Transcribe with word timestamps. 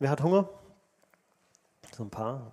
Wer 0.00 0.10
hat 0.10 0.22
Hunger? 0.22 0.48
So 1.96 2.02
ein 2.02 2.10
paar. 2.10 2.50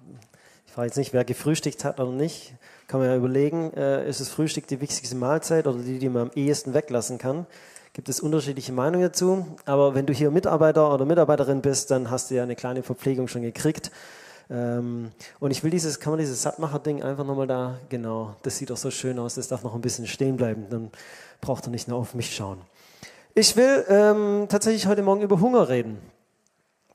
Ich 0.67 0.73
frage 0.73 0.87
jetzt 0.87 0.97
nicht, 0.97 1.11
wer 1.11 1.25
gefrühstückt 1.25 1.83
hat 1.83 1.99
oder 1.99 2.11
nicht. 2.11 2.53
Kann 2.87 2.99
man 2.99 3.09
ja 3.09 3.15
überlegen, 3.15 3.73
äh, 3.73 4.07
ist 4.07 4.21
das 4.21 4.29
Frühstück 4.29 4.67
die 4.67 4.79
wichtigste 4.79 5.15
Mahlzeit 5.15 5.65
oder 5.65 5.79
die, 5.79 5.97
die 5.97 6.09
man 6.09 6.23
am 6.23 6.31
ehesten 6.35 6.75
weglassen 6.75 7.17
kann? 7.17 7.47
Gibt 7.93 8.09
es 8.09 8.19
unterschiedliche 8.19 8.71
Meinungen 8.71 9.07
dazu. 9.07 9.47
Aber 9.65 9.95
wenn 9.95 10.05
du 10.05 10.13
hier 10.13 10.29
Mitarbeiter 10.29 10.93
oder 10.93 11.05
Mitarbeiterin 11.05 11.61
bist, 11.61 11.89
dann 11.89 12.11
hast 12.11 12.29
du 12.29 12.35
ja 12.35 12.43
eine 12.43 12.55
kleine 12.55 12.83
Verpflegung 12.83 13.27
schon 13.27 13.41
gekriegt. 13.41 13.91
Ähm, 14.51 15.11
und 15.39 15.49
ich 15.49 15.63
will 15.63 15.71
dieses, 15.71 15.99
kann 15.99 16.11
man 16.11 16.19
dieses 16.19 16.43
Sattmacher-Ding 16.43 17.01
einfach 17.01 17.25
nochmal 17.25 17.47
da, 17.47 17.79
genau, 17.89 18.35
das 18.43 18.57
sieht 18.57 18.69
doch 18.69 18.77
so 18.77 18.91
schön 18.91 19.17
aus, 19.17 19.35
das 19.35 19.47
darf 19.47 19.63
noch 19.63 19.73
ein 19.73 19.81
bisschen 19.81 20.05
stehen 20.05 20.37
bleiben. 20.37 20.67
Dann 20.69 20.91
braucht 21.41 21.65
er 21.65 21.71
nicht 21.71 21.87
nur 21.87 21.97
auf 21.97 22.13
mich 22.13 22.35
schauen. 22.35 22.61
Ich 23.33 23.55
will 23.55 23.83
ähm, 23.89 24.45
tatsächlich 24.47 24.85
heute 24.85 25.01
Morgen 25.01 25.21
über 25.21 25.39
Hunger 25.39 25.67
reden 25.69 25.97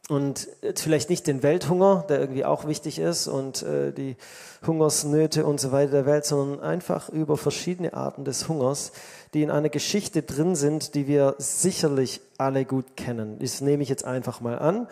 und 0.08 0.48
vielleicht 0.76 1.10
nicht 1.10 1.26
den 1.26 1.42
Welthunger, 1.42 2.04
der 2.08 2.20
irgendwie 2.20 2.44
auch 2.44 2.66
wichtig 2.66 3.00
ist 3.00 3.26
und 3.26 3.62
äh, 3.62 3.92
die 3.92 4.16
Hungersnöte 4.64 5.44
und 5.44 5.60
so 5.60 5.72
weiter 5.72 5.90
der 5.90 6.06
Welt, 6.06 6.24
sondern 6.24 6.60
einfach 6.60 7.08
über 7.08 7.36
verschiedene 7.36 7.94
Arten 7.94 8.24
des 8.24 8.48
Hungers, 8.48 8.92
die 9.34 9.42
in 9.42 9.50
einer 9.50 9.68
Geschichte 9.68 10.22
drin 10.22 10.54
sind, 10.54 10.94
die 10.94 11.08
wir 11.08 11.34
sicherlich 11.38 12.20
alle 12.38 12.64
gut 12.64 12.96
kennen. 12.96 13.38
Das 13.40 13.60
nehme 13.60 13.82
ich 13.82 13.88
jetzt 13.88 14.04
einfach 14.04 14.40
mal 14.40 14.58
an, 14.58 14.86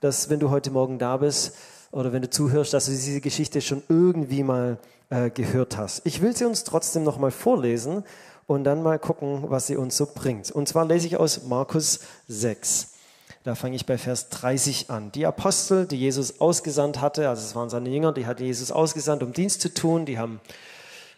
dass 0.00 0.28
wenn 0.28 0.38
du 0.38 0.50
heute 0.50 0.70
Morgen 0.70 0.98
da 0.98 1.16
bist 1.16 1.54
oder 1.90 2.12
wenn 2.12 2.22
du 2.22 2.28
zuhörst, 2.28 2.74
dass 2.74 2.86
du 2.86 2.90
diese 2.90 3.22
Geschichte 3.22 3.62
schon 3.62 3.82
irgendwie 3.88 4.42
mal 4.42 4.78
äh, 5.08 5.30
gehört 5.30 5.78
hast. 5.78 6.02
Ich 6.04 6.20
will 6.20 6.36
sie 6.36 6.44
uns 6.44 6.64
trotzdem 6.64 7.04
noch 7.04 7.18
mal 7.18 7.30
vorlesen 7.30 8.04
und 8.46 8.64
dann 8.64 8.82
mal 8.82 8.98
gucken, 8.98 9.44
was 9.48 9.66
sie 9.66 9.76
uns 9.76 9.96
so 9.96 10.06
bringt. 10.14 10.50
Und 10.50 10.68
zwar 10.68 10.84
lese 10.84 11.06
ich 11.06 11.16
aus 11.16 11.44
Markus 11.44 12.00
6. 12.28 12.97
Da 13.44 13.54
fange 13.54 13.76
ich 13.76 13.86
bei 13.86 13.98
Vers 13.98 14.28
30 14.30 14.90
an. 14.90 15.12
Die 15.12 15.24
Apostel, 15.24 15.86
die 15.86 15.96
Jesus 15.96 16.40
ausgesandt 16.40 17.00
hatte, 17.00 17.28
also 17.28 17.42
es 17.42 17.54
waren 17.54 17.70
seine 17.70 17.88
Jünger, 17.88 18.12
die 18.12 18.26
hat 18.26 18.40
Jesus 18.40 18.72
ausgesandt, 18.72 19.22
um 19.22 19.32
Dienst 19.32 19.60
zu 19.60 19.72
tun, 19.72 20.06
die 20.06 20.18
haben 20.18 20.40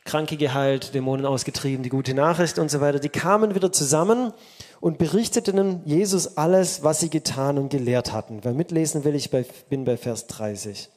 Kranke 0.04 0.36
geheilt, 0.36 0.94
Dämonen 0.94 1.26
ausgetrieben, 1.26 1.82
die 1.82 1.88
gute 1.88 2.14
Nachricht 2.14 2.58
und 2.58 2.70
so 2.70 2.80
weiter, 2.80 2.98
die 2.98 3.08
kamen 3.08 3.54
wieder 3.54 3.70
zusammen 3.72 4.32
und 4.80 4.98
berichteten 4.98 5.82
Jesus 5.84 6.36
alles, 6.36 6.82
was 6.82 7.00
sie 7.00 7.10
getan 7.10 7.58
und 7.58 7.70
gelehrt 7.70 8.12
hatten. 8.12 8.40
Wer 8.42 8.52
mitlesen 8.52 9.04
will, 9.04 9.14
ich 9.14 9.30
bin 9.30 9.84
bei 9.84 9.96
Vers 9.96 10.26
30. 10.26 10.88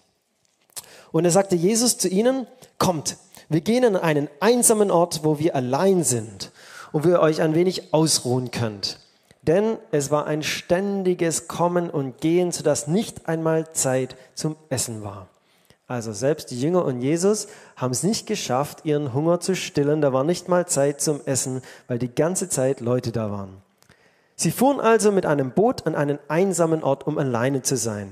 Und 1.12 1.26
er 1.26 1.32
sagte 1.32 1.56
Jesus 1.56 1.98
zu 1.98 2.08
ihnen, 2.08 2.48
kommt, 2.80 3.18
wir 3.50 3.62
gehen 3.62 3.86
an 3.86 3.96
einen 3.96 4.30
einsamen 4.40 4.90
Ort, 4.90 5.24
wo 5.24 5.38
wir 5.38 5.56
allein 5.56 6.04
sind 6.04 6.52
und 6.92 7.06
wo 7.06 7.10
ihr 7.10 7.20
euch 7.20 7.42
ein 7.42 7.56
wenig 7.56 7.94
ausruhen 7.94 8.52
könnt. 8.52 9.00
Denn 9.44 9.78
es 9.92 10.10
war 10.10 10.26
ein 10.26 10.42
ständiges 10.42 11.48
Kommen 11.48 11.90
und 11.90 12.20
Gehen, 12.20 12.52
sodass 12.52 12.88
nicht 12.88 13.28
einmal 13.28 13.72
Zeit 13.74 14.16
zum 14.36 14.56
Essen 14.70 15.04
war. 15.04 15.28
Also 15.86 16.14
selbst 16.14 16.50
die 16.52 16.60
Jünger 16.60 16.86
und 16.86 17.02
Jesus 17.02 17.48
haben 17.76 17.92
es 17.92 18.04
nicht 18.04 18.26
geschafft, 18.26 18.86
ihren 18.86 19.14
Hunger 19.14 19.42
zu 19.42 19.54
stillen. 19.54 20.02
Da 20.02 20.14
war 20.14 20.24
nicht 20.24 20.48
mal 20.48 20.66
Zeit 20.66 21.02
zum 21.02 21.20
Essen, 21.26 21.62
weil 21.88 22.00
die 22.00 22.14
ganze 22.14 22.48
Zeit 22.48 22.80
Leute 22.80 23.12
da 23.12 23.32
waren. 23.32 23.58
Sie 24.36 24.52
fuhren 24.52 24.80
also 24.80 25.12
mit 25.12 25.26
einem 25.26 25.52
Boot 25.52 25.86
an 25.86 25.94
einen 25.94 26.20
einsamen 26.30 26.84
Ort, 26.84 27.06
um 27.06 27.18
alleine 27.18 27.62
zu 27.62 27.76
sein. 27.76 28.12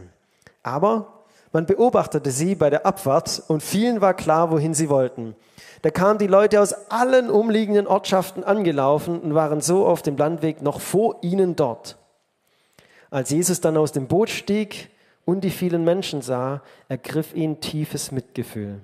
Aber 0.64 1.21
man 1.52 1.66
beobachtete 1.66 2.32
sie 2.32 2.56
bei 2.56 2.70
der 2.70 2.86
Abfahrt 2.86 3.44
und 3.48 3.62
vielen 3.62 4.02
war 4.02 4.14
klar, 4.14 4.52
wohin 4.52 4.74
sie 4.74 4.90
wollten. 4.90 5.36
Da 5.82 5.90
kamen 5.90 6.20
die 6.20 6.28
Leute 6.28 6.62
aus 6.62 6.74
allen 6.92 7.30
umliegenden 7.30 7.88
Ortschaften 7.88 8.44
angelaufen 8.44 9.20
und 9.20 9.34
waren 9.34 9.62
so 9.62 9.86
auf 9.86 10.02
dem 10.02 10.16
Landweg 10.16 10.62
noch 10.62 10.80
vor 10.80 11.18
ihnen 11.22 11.56
dort. 11.56 11.98
Als 13.10 13.32
Jesus 13.32 13.62
dann 13.62 13.78
aus 13.78 13.92
dem 13.92 14.08
Boot 14.08 14.30
stieg 14.30 14.90
und 15.26 15.44
die 15.44 15.50
vielen 15.50 15.84
Menschen 15.84 16.22
sah, 16.22 16.62
ergriff 16.88 17.34
ihn 17.34 17.60
tiefes 17.60 18.12
Mitgefühl. 18.12 18.80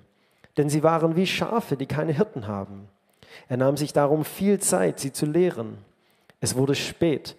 Denn 0.57 0.69
sie 0.69 0.83
waren 0.83 1.15
wie 1.15 1.27
Schafe, 1.27 1.77
die 1.77 1.85
keine 1.85 2.11
Hirten 2.11 2.47
haben. 2.47 2.89
Er 3.47 3.57
nahm 3.57 3.77
sich 3.77 3.93
darum 3.93 4.25
viel 4.25 4.59
Zeit, 4.59 4.99
sie 4.99 5.13
zu 5.13 5.25
lehren. 5.25 5.77
Es 6.41 6.55
wurde 6.55 6.75
spät. 6.75 7.35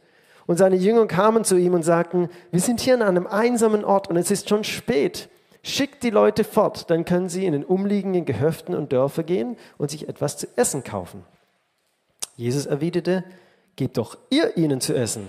Und 0.49 0.57
seine 0.57 0.77
Jünger 0.77 1.07
kamen 1.07 1.45
zu 1.45 1.59
ihm 1.59 1.75
und 1.75 1.83
sagten, 1.83 2.31
wir 2.51 2.61
sind 2.61 2.81
hier 2.81 2.95
an 2.95 3.03
einem 3.03 3.27
einsamen 3.27 3.85
Ort 3.85 4.09
und 4.09 4.17
es 4.17 4.31
ist 4.31 4.49
schon 4.49 4.65
spät. 4.65 5.29
Schickt 5.63 6.03
die 6.03 6.09
Leute 6.09 6.43
fort, 6.43 6.89
dann 6.89 7.05
können 7.05 7.29
sie 7.29 7.45
in 7.45 7.53
den 7.53 7.65
umliegenden 7.65 8.25
Gehöften 8.25 8.75
und 8.75 8.91
Dörfer 8.91 9.25
gehen 9.25 9.59
und 9.77 9.91
sich 9.91 10.09
etwas 10.09 10.39
zu 10.39 10.47
essen 10.57 10.85
kaufen. 10.85 11.23
Jesus 12.37 12.65
erwiderte, 12.65 13.25
gebt 13.77 13.99
doch 13.99 14.17
ihr 14.31 14.57
ihnen 14.57 14.81
zu 14.81 14.95
essen. 14.95 15.29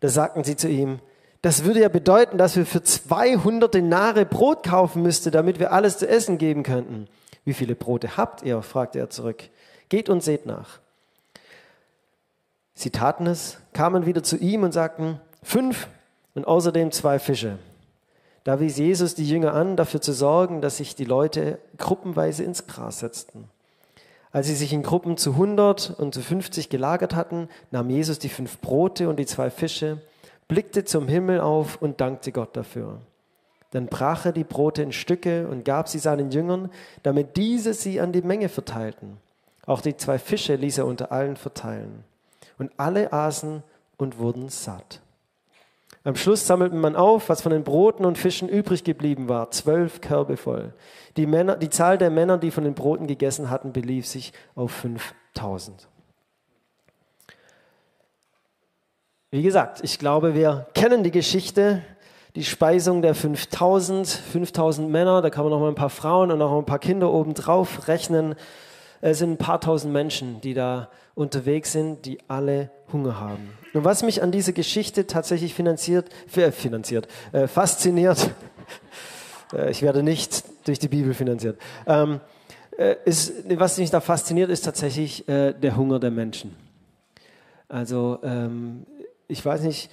Da 0.00 0.08
sagten 0.08 0.42
sie 0.42 0.56
zu 0.56 0.70
ihm, 0.70 1.00
das 1.42 1.64
würde 1.64 1.82
ja 1.82 1.90
bedeuten, 1.90 2.38
dass 2.38 2.56
wir 2.56 2.64
für 2.64 2.82
200 2.82 3.74
Denare 3.74 4.24
Brot 4.24 4.62
kaufen 4.62 5.02
müssten, 5.02 5.32
damit 5.32 5.58
wir 5.58 5.70
alles 5.70 5.98
zu 5.98 6.08
essen 6.08 6.38
geben 6.38 6.62
könnten. 6.62 7.08
Wie 7.44 7.52
viele 7.52 7.74
Brote 7.74 8.16
habt 8.16 8.42
ihr? 8.42 8.62
fragte 8.62 9.00
er 9.00 9.10
zurück. 9.10 9.50
Geht 9.90 10.08
und 10.08 10.22
seht 10.22 10.46
nach. 10.46 10.80
Sie 12.74 12.90
taten 12.90 13.26
es, 13.26 13.58
kamen 13.72 14.06
wieder 14.06 14.22
zu 14.22 14.36
ihm 14.36 14.62
und 14.62 14.72
sagten, 14.72 15.20
fünf 15.42 15.88
und 16.34 16.46
außerdem 16.46 16.90
zwei 16.90 17.18
Fische. 17.18 17.58
Da 18.42 18.60
wies 18.60 18.76
Jesus 18.76 19.14
die 19.14 19.28
Jünger 19.28 19.54
an, 19.54 19.76
dafür 19.76 20.00
zu 20.00 20.12
sorgen, 20.12 20.60
dass 20.60 20.76
sich 20.76 20.94
die 20.94 21.04
Leute 21.04 21.58
gruppenweise 21.78 22.44
ins 22.44 22.66
Gras 22.66 22.98
setzten. 22.98 23.48
Als 24.32 24.48
sie 24.48 24.54
sich 24.54 24.72
in 24.72 24.82
Gruppen 24.82 25.16
zu 25.16 25.30
100 25.30 25.94
und 25.96 26.12
zu 26.12 26.20
50 26.20 26.68
gelagert 26.68 27.14
hatten, 27.14 27.48
nahm 27.70 27.88
Jesus 27.88 28.18
die 28.18 28.28
fünf 28.28 28.60
Brote 28.60 29.08
und 29.08 29.16
die 29.16 29.26
zwei 29.26 29.48
Fische, 29.48 30.02
blickte 30.48 30.84
zum 30.84 31.08
Himmel 31.08 31.40
auf 31.40 31.80
und 31.80 32.00
dankte 32.00 32.32
Gott 32.32 32.56
dafür. 32.56 32.98
Dann 33.70 33.86
brach 33.86 34.26
er 34.26 34.32
die 34.32 34.44
Brote 34.44 34.82
in 34.82 34.92
Stücke 34.92 35.48
und 35.48 35.64
gab 35.64 35.88
sie 35.88 35.98
seinen 35.98 36.30
Jüngern, 36.30 36.70
damit 37.02 37.36
diese 37.36 37.74
sie 37.74 38.00
an 38.00 38.12
die 38.12 38.22
Menge 38.22 38.48
verteilten. 38.48 39.16
Auch 39.66 39.80
die 39.80 39.96
zwei 39.96 40.18
Fische 40.18 40.56
ließ 40.56 40.78
er 40.78 40.86
unter 40.86 41.12
allen 41.12 41.36
verteilen. 41.36 42.04
Und 42.58 42.72
alle 42.76 43.12
aßen 43.12 43.62
und 43.96 44.18
wurden 44.18 44.48
satt. 44.48 45.00
Am 46.06 46.16
Schluss 46.16 46.46
sammelte 46.46 46.76
man 46.76 46.96
auf, 46.96 47.30
was 47.30 47.40
von 47.40 47.52
den 47.52 47.64
Broten 47.64 48.04
und 48.04 48.18
Fischen 48.18 48.48
übrig 48.48 48.84
geblieben 48.84 49.28
war, 49.28 49.50
zwölf 49.50 50.02
Körbe 50.02 50.36
voll. 50.36 50.74
Die, 51.16 51.26
Männer, 51.26 51.56
die 51.56 51.70
Zahl 51.70 51.96
der 51.96 52.10
Männer, 52.10 52.36
die 52.36 52.50
von 52.50 52.64
den 52.64 52.74
Broten 52.74 53.06
gegessen 53.06 53.48
hatten, 53.48 53.72
belief 53.72 54.06
sich 54.06 54.34
auf 54.54 54.70
5000. 54.72 55.88
Wie 59.30 59.42
gesagt, 59.42 59.80
ich 59.82 59.98
glaube, 59.98 60.34
wir 60.34 60.66
kennen 60.74 61.02
die 61.02 61.10
Geschichte, 61.10 61.82
die 62.36 62.44
Speisung 62.44 63.00
der 63.00 63.14
5000, 63.14 64.06
5000 64.06 64.90
Männer, 64.90 65.22
da 65.22 65.30
kann 65.30 65.44
man 65.44 65.52
noch 65.52 65.60
mal 65.60 65.68
ein 65.68 65.74
paar 65.74 65.90
Frauen 65.90 66.30
und 66.30 66.38
noch 66.38 66.56
ein 66.56 66.66
paar 66.66 66.78
Kinder 66.78 67.10
oben 67.10 67.32
drauf 67.32 67.88
rechnen. 67.88 68.34
Es 69.06 69.18
sind 69.18 69.32
ein 69.32 69.36
paar 69.36 69.60
tausend 69.60 69.92
Menschen, 69.92 70.40
die 70.40 70.54
da 70.54 70.88
unterwegs 71.14 71.72
sind, 71.72 72.06
die 72.06 72.20
alle 72.26 72.70
Hunger 72.90 73.20
haben. 73.20 73.50
Und 73.74 73.84
was 73.84 74.02
mich 74.02 74.22
an 74.22 74.32
dieser 74.32 74.52
Geschichte 74.52 75.06
tatsächlich 75.06 75.52
finanziert, 75.52 76.08
äh, 76.34 76.50
finanziert, 76.50 77.06
äh, 77.32 77.46
fasziniert, 77.46 78.30
äh, 79.52 79.70
ich 79.70 79.82
werde 79.82 80.02
nicht 80.02 80.44
durch 80.66 80.78
die 80.78 80.88
Bibel 80.88 81.12
finanziert, 81.12 81.60
ähm, 81.86 82.18
äh, 82.78 82.96
ist, 83.04 83.34
was 83.46 83.76
mich 83.76 83.90
da 83.90 84.00
fasziniert, 84.00 84.48
ist 84.48 84.64
tatsächlich 84.64 85.28
äh, 85.28 85.52
der 85.52 85.76
Hunger 85.76 86.00
der 86.00 86.10
Menschen. 86.10 86.56
Also 87.68 88.20
ähm, 88.22 88.86
ich 89.28 89.44
weiß 89.44 89.64
nicht, 89.64 89.90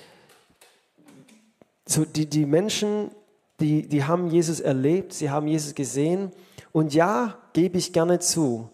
so 1.85 2.05
die, 2.05 2.27
die 2.27 2.45
Menschen, 2.45 3.11
die, 3.59 3.89
die 3.89 4.05
haben 4.05 4.27
Jesus 4.27 4.61
erlebt, 4.61 5.11
sie 5.11 5.29
haben 5.29 5.50
Jesus 5.50 5.75
gesehen 5.75 6.31
und 6.71 6.94
ja, 6.94 7.38
gebe 7.51 7.77
ich 7.77 7.91
gerne 7.91 8.19
zu, 8.19 8.69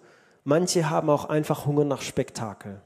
Manche 0.50 0.90
haben 0.90 1.10
auch 1.10 1.26
einfach 1.26 1.66
Hunger 1.66 1.84
nach 1.84 2.02
Spektakel. 2.02 2.80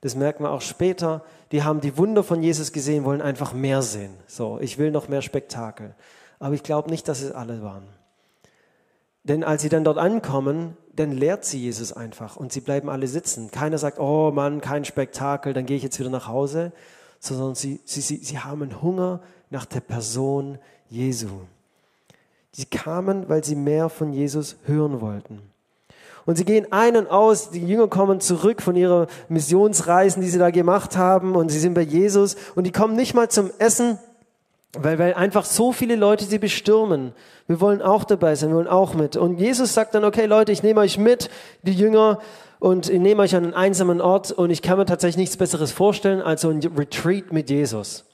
Das 0.00 0.16
merken 0.16 0.42
wir 0.42 0.50
auch 0.50 0.62
später. 0.62 1.22
Die 1.52 1.62
haben 1.62 1.80
die 1.80 1.96
Wunder 1.96 2.24
von 2.24 2.42
Jesus 2.42 2.72
gesehen, 2.72 3.04
wollen 3.04 3.22
einfach 3.22 3.52
mehr 3.52 3.82
sehen. 3.82 4.12
So, 4.26 4.58
ich 4.60 4.78
will 4.78 4.90
noch 4.90 5.06
mehr 5.06 5.22
Spektakel. 5.22 5.94
Aber 6.40 6.56
ich 6.56 6.64
glaube 6.64 6.90
nicht, 6.90 7.06
dass 7.06 7.22
es 7.22 7.30
alle 7.30 7.62
waren. 7.62 7.84
Denn 9.22 9.44
als 9.44 9.62
sie 9.62 9.68
dann 9.68 9.84
dort 9.84 9.96
ankommen, 9.96 10.76
dann 10.92 11.12
lehrt 11.12 11.44
sie 11.44 11.60
Jesus 11.60 11.92
einfach 11.92 12.34
und 12.34 12.52
sie 12.52 12.60
bleiben 12.60 12.90
alle 12.90 13.06
sitzen. 13.06 13.52
Keiner 13.52 13.78
sagt, 13.78 14.00
oh 14.00 14.32
Mann, 14.32 14.60
kein 14.60 14.84
Spektakel, 14.84 15.52
dann 15.52 15.66
gehe 15.66 15.76
ich 15.76 15.84
jetzt 15.84 16.00
wieder 16.00 16.10
nach 16.10 16.26
Hause, 16.26 16.72
sondern 17.20 17.54
sie, 17.54 17.78
sie, 17.84 18.00
sie, 18.00 18.16
sie 18.16 18.40
haben 18.40 18.82
Hunger 18.82 19.20
nach 19.50 19.66
der 19.66 19.82
Person 19.82 20.58
Jesu. 20.90 21.28
Sie 22.50 22.64
kamen, 22.64 23.28
weil 23.28 23.44
sie 23.44 23.54
mehr 23.54 23.88
von 23.88 24.12
Jesus 24.12 24.56
hören 24.64 25.00
wollten. 25.00 25.52
Und 26.24 26.36
sie 26.36 26.44
gehen 26.44 26.66
ein 26.70 26.96
und 26.96 27.10
aus, 27.10 27.50
die 27.50 27.66
Jünger 27.66 27.88
kommen 27.88 28.20
zurück 28.20 28.62
von 28.62 28.76
ihrer 28.76 29.08
Missionsreisen, 29.28 30.22
die 30.22 30.28
sie 30.28 30.38
da 30.38 30.50
gemacht 30.50 30.96
haben, 30.96 31.34
und 31.34 31.50
sie 31.50 31.58
sind 31.58 31.74
bei 31.74 31.82
Jesus, 31.82 32.36
und 32.54 32.64
die 32.64 32.72
kommen 32.72 32.94
nicht 32.94 33.14
mal 33.14 33.28
zum 33.28 33.50
Essen, 33.58 33.98
weil, 34.78 34.98
weil 34.98 35.14
einfach 35.14 35.44
so 35.44 35.72
viele 35.72 35.96
Leute 35.96 36.24
sie 36.24 36.38
bestürmen. 36.38 37.12
Wir 37.46 37.60
wollen 37.60 37.82
auch 37.82 38.04
dabei 38.04 38.34
sein, 38.36 38.50
wir 38.50 38.56
wollen 38.56 38.68
auch 38.68 38.94
mit. 38.94 39.16
Und 39.16 39.38
Jesus 39.38 39.74
sagt 39.74 39.94
dann, 39.94 40.04
okay 40.04 40.26
Leute, 40.26 40.52
ich 40.52 40.62
nehme 40.62 40.80
euch 40.80 40.96
mit, 40.96 41.28
die 41.62 41.74
Jünger, 41.74 42.18
und 42.60 42.88
ich 42.88 43.00
nehme 43.00 43.22
euch 43.22 43.34
an 43.34 43.42
einen 43.44 43.54
einsamen 43.54 44.00
Ort, 44.00 44.30
und 44.30 44.50
ich 44.50 44.62
kann 44.62 44.78
mir 44.78 44.86
tatsächlich 44.86 45.16
nichts 45.16 45.36
Besseres 45.36 45.72
vorstellen 45.72 46.22
als 46.22 46.42
so 46.42 46.50
ein 46.50 46.60
Retreat 46.76 47.32
mit 47.32 47.50
Jesus. 47.50 48.04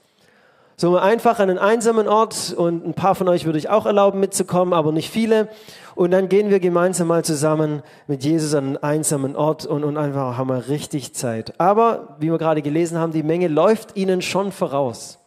So 0.80 0.96
einfach 0.96 1.40
an 1.40 1.50
einen 1.50 1.58
einsamen 1.58 2.06
Ort 2.06 2.54
und 2.56 2.86
ein 2.86 2.94
paar 2.94 3.16
von 3.16 3.26
euch 3.26 3.44
würde 3.44 3.58
ich 3.58 3.68
auch 3.68 3.84
erlauben 3.84 4.20
mitzukommen, 4.20 4.72
aber 4.72 4.92
nicht 4.92 5.10
viele. 5.10 5.48
Und 5.96 6.12
dann 6.12 6.28
gehen 6.28 6.50
wir 6.50 6.60
gemeinsam 6.60 7.08
mal 7.08 7.24
zusammen 7.24 7.82
mit 8.06 8.22
Jesus 8.22 8.54
an 8.54 8.64
einen 8.64 8.76
einsamen 8.76 9.34
Ort 9.34 9.66
und, 9.66 9.82
und 9.82 9.96
einfach 9.96 10.38
haben 10.38 10.48
wir 10.48 10.68
richtig 10.68 11.14
Zeit. 11.14 11.58
Aber, 11.58 12.14
wie 12.20 12.30
wir 12.30 12.38
gerade 12.38 12.62
gelesen 12.62 12.96
haben, 12.96 13.10
die 13.10 13.24
Menge 13.24 13.48
läuft 13.48 13.96
ihnen 13.96 14.22
schon 14.22 14.52
voraus. 14.52 15.18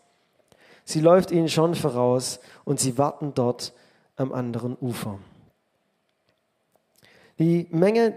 Sie 0.86 1.01
läuft 1.01 1.31
ihnen 1.31 1.50
schon 1.50 1.75
voraus 1.75 2.39
und 2.63 2.80
sie 2.80 2.97
warten 2.97 3.33
dort 3.36 3.74
am 4.15 4.31
anderen 4.31 4.77
Ufer. 4.80 5.19
Die 7.39 7.68
Menge, 7.71 8.15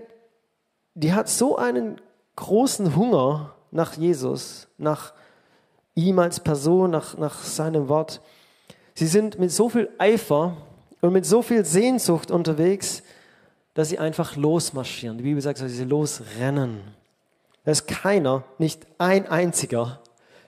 die 0.95 1.13
hat 1.13 1.29
so 1.29 1.57
einen 1.57 2.01
großen 2.37 2.95
Hunger 2.95 3.57
nach 3.73 3.95
Jesus, 3.95 4.69
nach 4.79 5.15
ihm 5.95 6.19
als 6.19 6.41
Person, 6.41 6.91
nach, 6.91 7.17
nach 7.17 7.43
seinem 7.43 7.89
Wort. 7.89 8.21
Sie 8.95 9.07
sind 9.07 9.39
mit 9.39 9.51
so 9.51 9.69
viel 9.69 9.89
Eifer 9.99 10.57
und 11.01 11.13
mit 11.13 11.27
so 11.27 11.43
viel 11.43 11.65
Sehnsucht 11.65 12.31
unterwegs, 12.31 13.03
dass 13.75 13.89
sie 13.89 13.99
einfach 13.99 14.37
losmarschieren. 14.37 15.19
Die 15.19 15.25
Bibel 15.25 15.43
sagt, 15.43 15.61
dass 15.61 15.73
sie 15.73 15.85
losrennen. 15.85 16.81
Da 17.65 17.73
ist 17.73 17.87
keiner, 17.87 18.45
nicht 18.59 18.87
ein 18.99 19.27
einziger, 19.27 20.01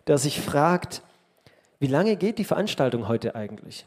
der 0.06 0.18
sich 0.18 0.40
fragt, 0.40 1.02
wie 1.78 1.86
lange 1.86 2.16
geht 2.16 2.38
die 2.38 2.44
Veranstaltung 2.44 3.08
heute 3.08 3.34
eigentlich? 3.34 3.84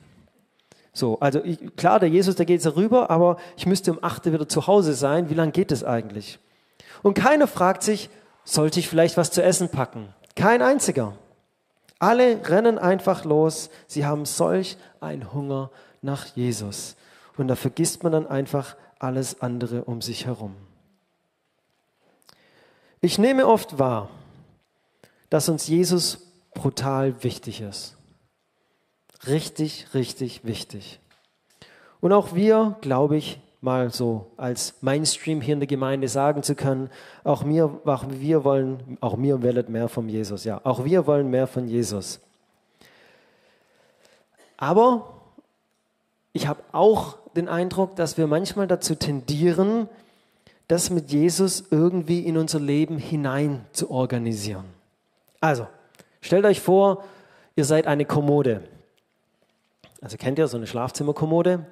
So, 0.94 1.20
also 1.20 1.44
ich, 1.44 1.76
klar, 1.76 2.00
der 2.00 2.10
Jesus, 2.10 2.36
der 2.36 2.46
geht 2.46 2.64
jetzt 2.64 2.76
rüber, 2.76 3.10
aber 3.10 3.38
ich 3.56 3.66
müsste 3.66 3.92
um 3.92 4.04
8 4.04 4.26
wieder 4.26 4.48
zu 4.48 4.68
Hause 4.68 4.94
sein. 4.94 5.30
Wie 5.30 5.36
lange 5.36 5.52
geht 5.52 5.72
es 5.72 5.84
eigentlich? 5.84 6.40
Und 7.04 7.14
keiner 7.14 7.48
fragt 7.48 7.84
sich, 7.84 8.10
sollte 8.44 8.80
ich 8.80 8.90
vielleicht 8.90 9.16
was 9.16 9.32
zu 9.32 9.42
essen 9.42 9.70
packen? 9.70 10.14
Kein 10.36 10.62
einziger. 10.62 11.14
Alle 12.00 12.48
rennen 12.48 12.80
einfach 12.80 13.26
los. 13.26 13.70
Sie 13.88 14.06
haben 14.06 14.26
solch 14.26 14.78
einen 15.02 15.34
Hunger 15.34 15.70
nach 16.02 16.26
Jesus. 16.36 16.96
Und 17.38 17.50
da 17.50 17.56
vergisst 17.56 18.04
man 18.04 18.14
dann 18.14 18.28
einfach 18.28 18.76
alles 19.00 19.42
andere 19.42 19.84
um 19.84 20.02
sich 20.02 20.26
herum. 20.26 20.56
Ich 23.02 23.18
nehme 23.18 23.48
oft 23.48 23.80
wahr, 23.80 24.10
dass 25.30 25.48
uns 25.48 25.68
Jesus 25.68 26.32
brutal 26.54 27.24
wichtig 27.24 27.62
ist. 27.62 27.96
Richtig, 29.28 29.94
richtig 29.94 30.44
wichtig. 30.46 31.00
Und 32.02 32.14
auch 32.14 32.34
wir, 32.34 32.78
glaube 32.82 33.18
ich, 33.18 33.40
mal 33.62 33.92
so 33.92 34.32
als 34.38 34.76
Mainstream 34.82 35.42
hier 35.42 35.54
in 35.54 35.60
der 35.60 35.68
Gemeinde 35.68 36.08
sagen 36.08 36.44
zu 36.44 36.56
können, 36.56 36.90
auch 37.24 37.46
wir, 37.46 37.80
auch 37.86 38.06
wir 38.10 38.44
wollen, 38.44 38.98
auch 39.02 39.18
wir 39.18 39.42
wollen 39.42 39.72
mehr 39.72 39.90
von 39.90 40.08
Jesus. 40.08 40.44
Ja, 40.44 40.62
auch 40.64 40.86
wir 40.86 41.06
wollen 41.08 41.30
mehr 41.30 41.48
von 41.48 41.68
Jesus. 41.68 42.20
Aber 44.58 45.14
ich 46.34 46.48
habe 46.48 46.62
auch 46.72 47.18
den 47.36 47.48
Eindruck, 47.48 47.96
dass 47.96 48.18
wir 48.18 48.28
manchmal 48.28 48.68
dazu 48.68 48.96
tendieren, 48.96 49.90
das 50.68 50.90
mit 50.90 51.12
Jesus 51.12 51.66
irgendwie 51.72 52.22
in 52.22 52.38
unser 52.38 52.60
Leben 52.60 52.98
hinein 52.98 53.66
zu 53.72 53.90
organisieren. 53.90 54.66
Also, 55.42 55.68
stellt 56.22 56.46
euch 56.46 56.62
vor, 56.62 57.04
ihr 57.56 57.66
seid 57.66 57.88
eine 57.88 58.06
Kommode. 58.06 58.64
Also 60.02 60.18
kennt 60.18 60.38
ihr 60.38 60.48
so 60.48 60.58
eine 60.58 60.68
Schlafzimmerkommode? 60.68 61.66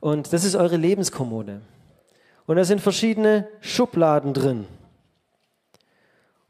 Und 0.00 0.32
das 0.32 0.44
ist 0.44 0.54
eure 0.54 0.76
Lebenskommode. 0.76 1.60
Und 2.46 2.56
da 2.56 2.64
sind 2.64 2.80
verschiedene 2.80 3.48
Schubladen 3.60 4.34
drin. 4.34 4.66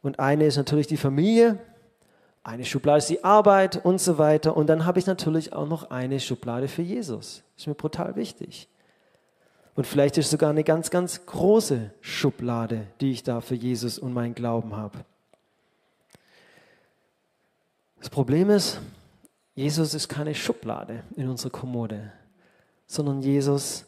Und 0.03 0.21
eine 0.21 0.47
ist 0.47 0.57
natürlich 0.57 0.87
die 0.87 0.97
Familie, 0.97 1.59
eine 2.47 2.65
Schublade 2.65 2.99
ist 2.99 3.11
die 3.11 3.25
Arbeit 3.25 3.85
und 3.85 4.01
so 4.01 4.19
weiter. 4.19 4.57
Und 4.57 4.69
dann 4.69 4.85
habe 4.85 5.01
ich 5.01 5.07
natürlich 5.07 5.53
auch 5.53 5.67
noch 5.67 5.91
eine 5.91 6.21
Schublade 6.21 6.69
für 6.69 6.83
Jesus. 6.83 7.43
Ist 7.57 7.67
mir 7.67 7.75
brutal 7.75 8.15
wichtig. 8.15 8.69
Und 9.75 9.85
vielleicht 9.85 10.17
ist 10.17 10.31
sogar 10.31 10.51
eine 10.51 10.63
ganz, 10.63 10.91
ganz 10.91 11.27
große 11.27 11.91
Schublade, 12.01 12.87
die 13.01 13.11
ich 13.11 13.25
da 13.25 13.41
für 13.41 13.57
Jesus 13.57 13.99
und 13.99 14.13
meinen 14.13 14.35
Glauben 14.35 14.77
habe. 14.77 14.99
Das 17.99 18.11
Problem 18.11 18.49
ist, 18.49 18.81
Jesus 19.57 19.93
ist 19.93 20.09
keine 20.09 20.35
Schublade 20.35 21.03
in 21.17 21.29
unserer 21.29 21.51
Kommode, 21.51 22.13
sondern 22.87 23.21
Jesus 23.21 23.85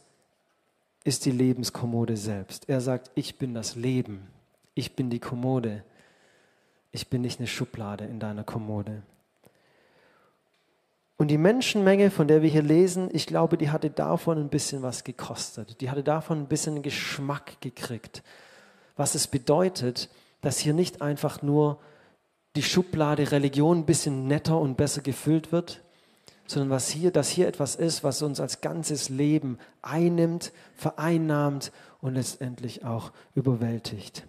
ist 1.05 1.25
die 1.25 1.31
Lebenskommode 1.31 2.17
selbst. 2.17 2.69
Er 2.69 2.81
sagt, 2.81 3.11
ich 3.15 3.39
bin 3.39 3.55
das 3.55 3.77
Leben, 3.77 4.29
ich 4.75 4.95
bin 4.95 5.11
die 5.11 5.21
Kommode, 5.21 5.85
ich 6.93 7.09
bin 7.09 7.23
nicht 7.23 7.39
eine 7.39 7.47
Schublade 7.47 8.05
in 8.05 8.21
deiner 8.21 8.45
Kommode. 8.45 9.03
Und 11.17 11.29
die 11.29 11.39
Menschenmenge, 11.39 12.11
von 12.11 12.29
der 12.29 12.43
wir 12.43 12.51
hier 12.51 12.63
lesen, 12.63 13.09
ich 13.13 13.27
glaube, 13.27 13.59
die 13.59 13.71
hatte 13.71 13.91
davon 13.91 14.39
ein 14.39 14.49
bisschen 14.49 14.83
was 14.83 15.03
gekostet. 15.03 15.81
Die 15.81 15.91
hatte 15.91 16.05
davon 16.05 16.39
ein 16.39 16.47
bisschen 16.47 16.81
Geschmack 16.81 17.61
gekriegt. 17.61 18.23
Was 18.97 19.17
es 19.17 19.27
bedeutet, 19.27 20.11
dass 20.43 20.59
hier 20.59 20.75
nicht 20.75 21.03
einfach 21.03 21.43
nur 21.43 21.81
die 22.55 22.63
Schublade 22.63 23.33
Religion 23.33 23.79
ein 23.79 23.87
bisschen 23.87 24.29
netter 24.29 24.59
und 24.59 24.77
besser 24.77 25.01
gefüllt 25.01 25.51
wird, 25.51 25.83
sondern 26.51 26.71
was 26.71 26.89
hier, 26.89 27.11
dass 27.11 27.29
hier 27.29 27.47
etwas 27.47 27.77
ist, 27.77 28.03
was 28.03 28.23
uns 28.23 28.41
als 28.41 28.61
ganzes 28.61 29.11
Leben 29.11 29.59
einnimmt, 29.83 30.53
vereinnahmt 30.75 31.71
und 32.01 32.15
letztendlich 32.15 32.85
auch 32.85 33.13
überwältigt. 33.35 34.27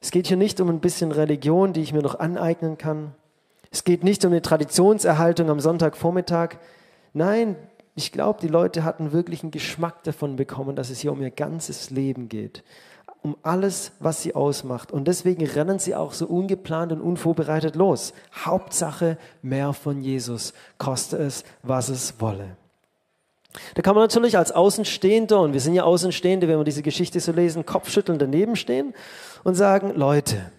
Es 0.00 0.10
geht 0.10 0.26
hier 0.26 0.36
nicht 0.36 0.60
um 0.60 0.68
ein 0.68 0.80
bisschen 0.80 1.12
Religion, 1.12 1.72
die 1.72 1.82
ich 1.82 1.92
mir 1.92 2.02
noch 2.02 2.18
aneignen 2.18 2.78
kann. 2.78 3.14
Es 3.70 3.84
geht 3.84 4.02
nicht 4.02 4.24
um 4.24 4.32
eine 4.32 4.42
Traditionserhaltung 4.42 5.48
am 5.50 5.60
Sonntagvormittag. 5.60 6.56
Nein, 7.12 7.56
ich 7.94 8.10
glaube, 8.10 8.40
die 8.40 8.48
Leute 8.48 8.82
hatten 8.82 9.12
wirklich 9.12 9.42
einen 9.42 9.52
Geschmack 9.52 10.02
davon 10.02 10.36
bekommen, 10.36 10.74
dass 10.74 10.90
es 10.90 11.00
hier 11.00 11.12
um 11.12 11.20
ihr 11.20 11.30
ganzes 11.30 11.90
Leben 11.90 12.28
geht 12.28 12.64
um 13.22 13.36
alles, 13.42 13.92
was 14.00 14.22
sie 14.22 14.34
ausmacht. 14.34 14.90
Und 14.90 15.06
deswegen 15.06 15.46
rennen 15.46 15.78
sie 15.78 15.94
auch 15.94 16.12
so 16.12 16.26
ungeplant 16.26 16.92
und 16.92 17.00
unvorbereitet 17.00 17.76
los. 17.76 18.12
Hauptsache 18.44 19.16
mehr 19.42 19.72
von 19.72 20.02
Jesus, 20.02 20.52
koste 20.78 21.16
es, 21.16 21.44
was 21.62 21.88
es 21.88 22.20
wolle. 22.20 22.56
Da 23.74 23.82
kann 23.82 23.94
man 23.94 24.04
natürlich 24.04 24.36
als 24.36 24.50
Außenstehender, 24.50 25.40
und 25.40 25.52
wir 25.52 25.60
sind 25.60 25.74
ja 25.74 25.84
Außenstehende, 25.84 26.48
wenn 26.48 26.58
wir 26.58 26.64
diese 26.64 26.82
Geschichte 26.82 27.20
so 27.20 27.32
lesen, 27.32 27.66
Kopfschütteln 27.66 28.18
daneben 28.18 28.56
stehen 28.56 28.94
und 29.44 29.54
sagen, 29.54 29.92
Leute, 29.94 30.50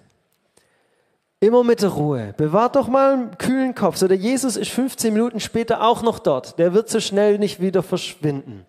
immer 1.40 1.64
mit 1.64 1.82
der 1.82 1.90
Ruhe, 1.90 2.34
bewahrt 2.38 2.76
doch 2.76 2.88
mal 2.88 3.14
einen 3.14 3.38
kühlen 3.38 3.76
Kopf. 3.76 3.98
So 3.98 4.08
der 4.08 4.18
Jesus 4.18 4.56
ist 4.56 4.72
15 4.72 5.12
Minuten 5.12 5.40
später 5.40 5.84
auch 5.84 6.02
noch 6.02 6.20
dort. 6.20 6.60
Der 6.60 6.74
wird 6.74 6.90
so 6.90 7.00
schnell 7.00 7.40
nicht 7.40 7.60
wieder 7.60 7.84
verschwinden. 7.84 8.66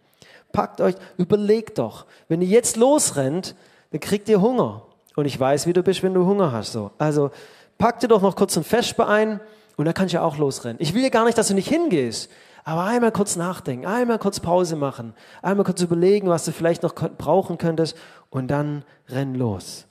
Packt 0.53 0.81
euch, 0.81 0.95
überlegt 1.17 1.79
doch, 1.79 2.07
wenn 2.29 2.41
ihr 2.41 2.49
jetzt 2.49 2.77
losrennt, 2.77 3.55
dann 3.95 4.01
kriegt 4.01 4.29
ihr 4.29 4.41
Hunger. 4.41 4.83
Und 5.15 5.25
ich 5.25 5.39
weiß, 5.39 5.69
wie 5.69 5.73
du 5.73 5.85
bist, 5.85 6.03
wenn 6.03 6.15
du 6.15 6.27
Hunger 6.27 6.51
hast. 6.51 6.73
So. 6.73 6.91
Also 6.99 7.31
pack 7.79 8.01
dir 8.01 8.09
doch 8.09 8.23
noch 8.23 8.35
kurz 8.35 8.57
ein 8.57 8.65
Vesper 8.65 9.09
ein 9.09 9.39
und 9.77 9.85
dann 9.85 9.95
kannst 9.95 10.13
du 10.13 10.17
ja 10.17 10.25
auch 10.25 10.37
losrennen. 10.37 10.79
Ich 10.81 10.95
will 10.95 11.03
ja 11.05 11.11
gar 11.11 11.25
nicht, 11.25 11.39
dass 11.39 11.47
du 11.47 11.55
nicht 11.55 11.69
hingehst, 11.69 12.29
aber 12.65 12.83
einmal 12.83 13.13
kurz 13.13 13.37
nachdenken, 13.37 13.87
einmal 13.87 14.19
kurz 14.19 14.41
Pause 14.41 14.75
machen, 14.75 15.15
einmal 15.43 15.65
kurz 15.65 15.81
überlegen, 15.81 16.29
was 16.29 16.45
du 16.45 16.51
vielleicht 16.51 16.83
noch 16.83 16.93
brauchen 16.93 17.57
könntest 17.57 17.97
und 18.31 18.49
dann 18.49 18.85
renn 19.09 19.37
los. 19.37 19.87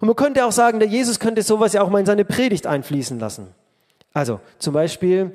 Und 0.00 0.06
man 0.06 0.16
könnte 0.16 0.46
auch 0.46 0.52
sagen, 0.52 0.78
der 0.78 0.88
Jesus 0.88 1.20
könnte 1.20 1.42
sowas 1.42 1.74
ja 1.74 1.82
auch 1.82 1.90
mal 1.90 1.98
in 1.98 2.06
seine 2.06 2.24
Predigt 2.24 2.66
einfließen 2.66 3.18
lassen. 3.18 3.48
Also 4.14 4.40
zum 4.58 4.72
Beispiel, 4.72 5.32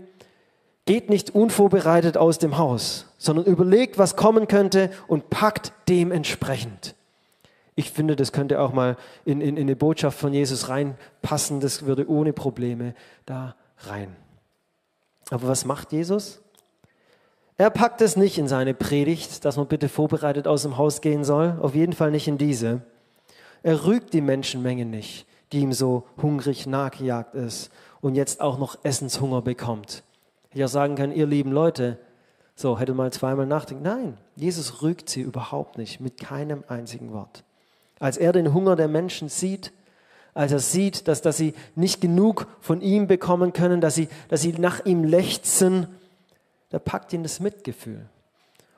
geht 0.88 1.12
nicht 1.12 1.36
unvorbereitet 1.36 2.18
aus 2.18 2.40
dem 2.40 2.58
Haus, 2.58 3.06
sondern 3.20 3.46
überlegt, 3.46 4.00
was 4.00 4.16
kommen 4.16 4.48
könnte 4.48 4.90
und 5.08 5.30
packt 5.30 5.74
dementsprechend. 5.88 6.96
Ich 7.80 7.92
finde, 7.92 8.16
das 8.16 8.32
könnte 8.32 8.60
auch 8.60 8.74
mal 8.74 8.98
in, 9.24 9.40
in, 9.40 9.56
in 9.56 9.68
eine 9.68 9.76
Botschaft 9.76 10.18
von 10.18 10.34
Jesus 10.34 10.68
reinpassen. 10.68 11.60
Das 11.60 11.86
würde 11.86 12.10
ohne 12.10 12.34
Probleme 12.34 12.96
da 13.28 13.56
rein. 13.82 14.16
Aber 15.30 15.48
was 15.48 15.64
macht 15.64 15.92
Jesus? 15.92 16.42
Er 17.56 17.70
packt 17.70 18.02
es 18.02 18.16
nicht 18.16 18.40
in 18.40 18.48
seine 18.48 18.74
Predigt, 18.74 19.46
dass 19.46 19.58
man 19.58 19.68
bitte 19.68 19.90
vorbereitet 19.90 20.48
aus 20.48 20.64
dem 20.64 20.78
Haus 20.78 21.02
gehen 21.02 21.24
soll. 21.24 21.56
Auf 21.62 21.76
jeden 21.76 21.94
Fall 21.94 22.10
nicht 22.10 22.28
in 22.28 22.40
diese. 22.40 22.82
Er 23.62 23.86
rügt 23.86 24.12
die 24.16 24.22
Menschenmenge 24.22 24.86
nicht, 24.86 25.28
die 25.52 25.60
ihm 25.60 25.72
so 25.72 26.08
hungrig 26.20 26.66
nachgejagt 26.66 27.36
ist 27.36 27.70
und 28.02 28.16
jetzt 28.16 28.42
auch 28.42 28.58
noch 28.58 28.80
Essenshunger 28.82 29.44
bekommt. 29.44 30.02
Ich 30.52 30.64
auch 30.64 30.68
sagen 30.68 30.96
können, 30.96 31.14
ihr 31.14 31.28
lieben 31.28 31.52
Leute, 31.52 32.00
so 32.56 32.80
hätte 32.80 32.96
mal 32.96 33.14
zweimal 33.14 33.46
nachdenken. 33.46 33.84
Nein, 33.84 34.18
Jesus 34.36 34.82
rügt 34.82 35.10
sie 35.10 35.22
überhaupt 35.22 35.78
nicht, 35.78 36.00
mit 36.00 36.18
keinem 36.18 36.64
einzigen 36.68 37.14
Wort. 37.14 37.44
Als 38.00 38.18
er 38.18 38.32
den 38.32 38.54
Hunger 38.54 38.76
der 38.76 38.88
Menschen 38.88 39.30
sieht, 39.30 39.72
als 40.34 40.52
er 40.52 40.60
sieht, 40.60 41.08
dass, 41.08 41.22
dass 41.22 41.38
sie 41.38 41.54
nicht 41.76 42.00
genug 42.00 42.48
von 42.62 42.82
ihm 42.82 43.08
bekommen 43.08 43.54
können, 43.54 43.82
dass 43.82 43.96
sie, 43.96 44.08
dass 44.30 44.42
sie 44.42 44.54
nach 44.54 44.86
ihm 44.86 45.04
lechzen, 45.04 45.88
da 46.70 46.80
packt 46.80 47.12
ihn 47.14 47.24
das 47.24 47.40
Mitgefühl. 47.40 48.08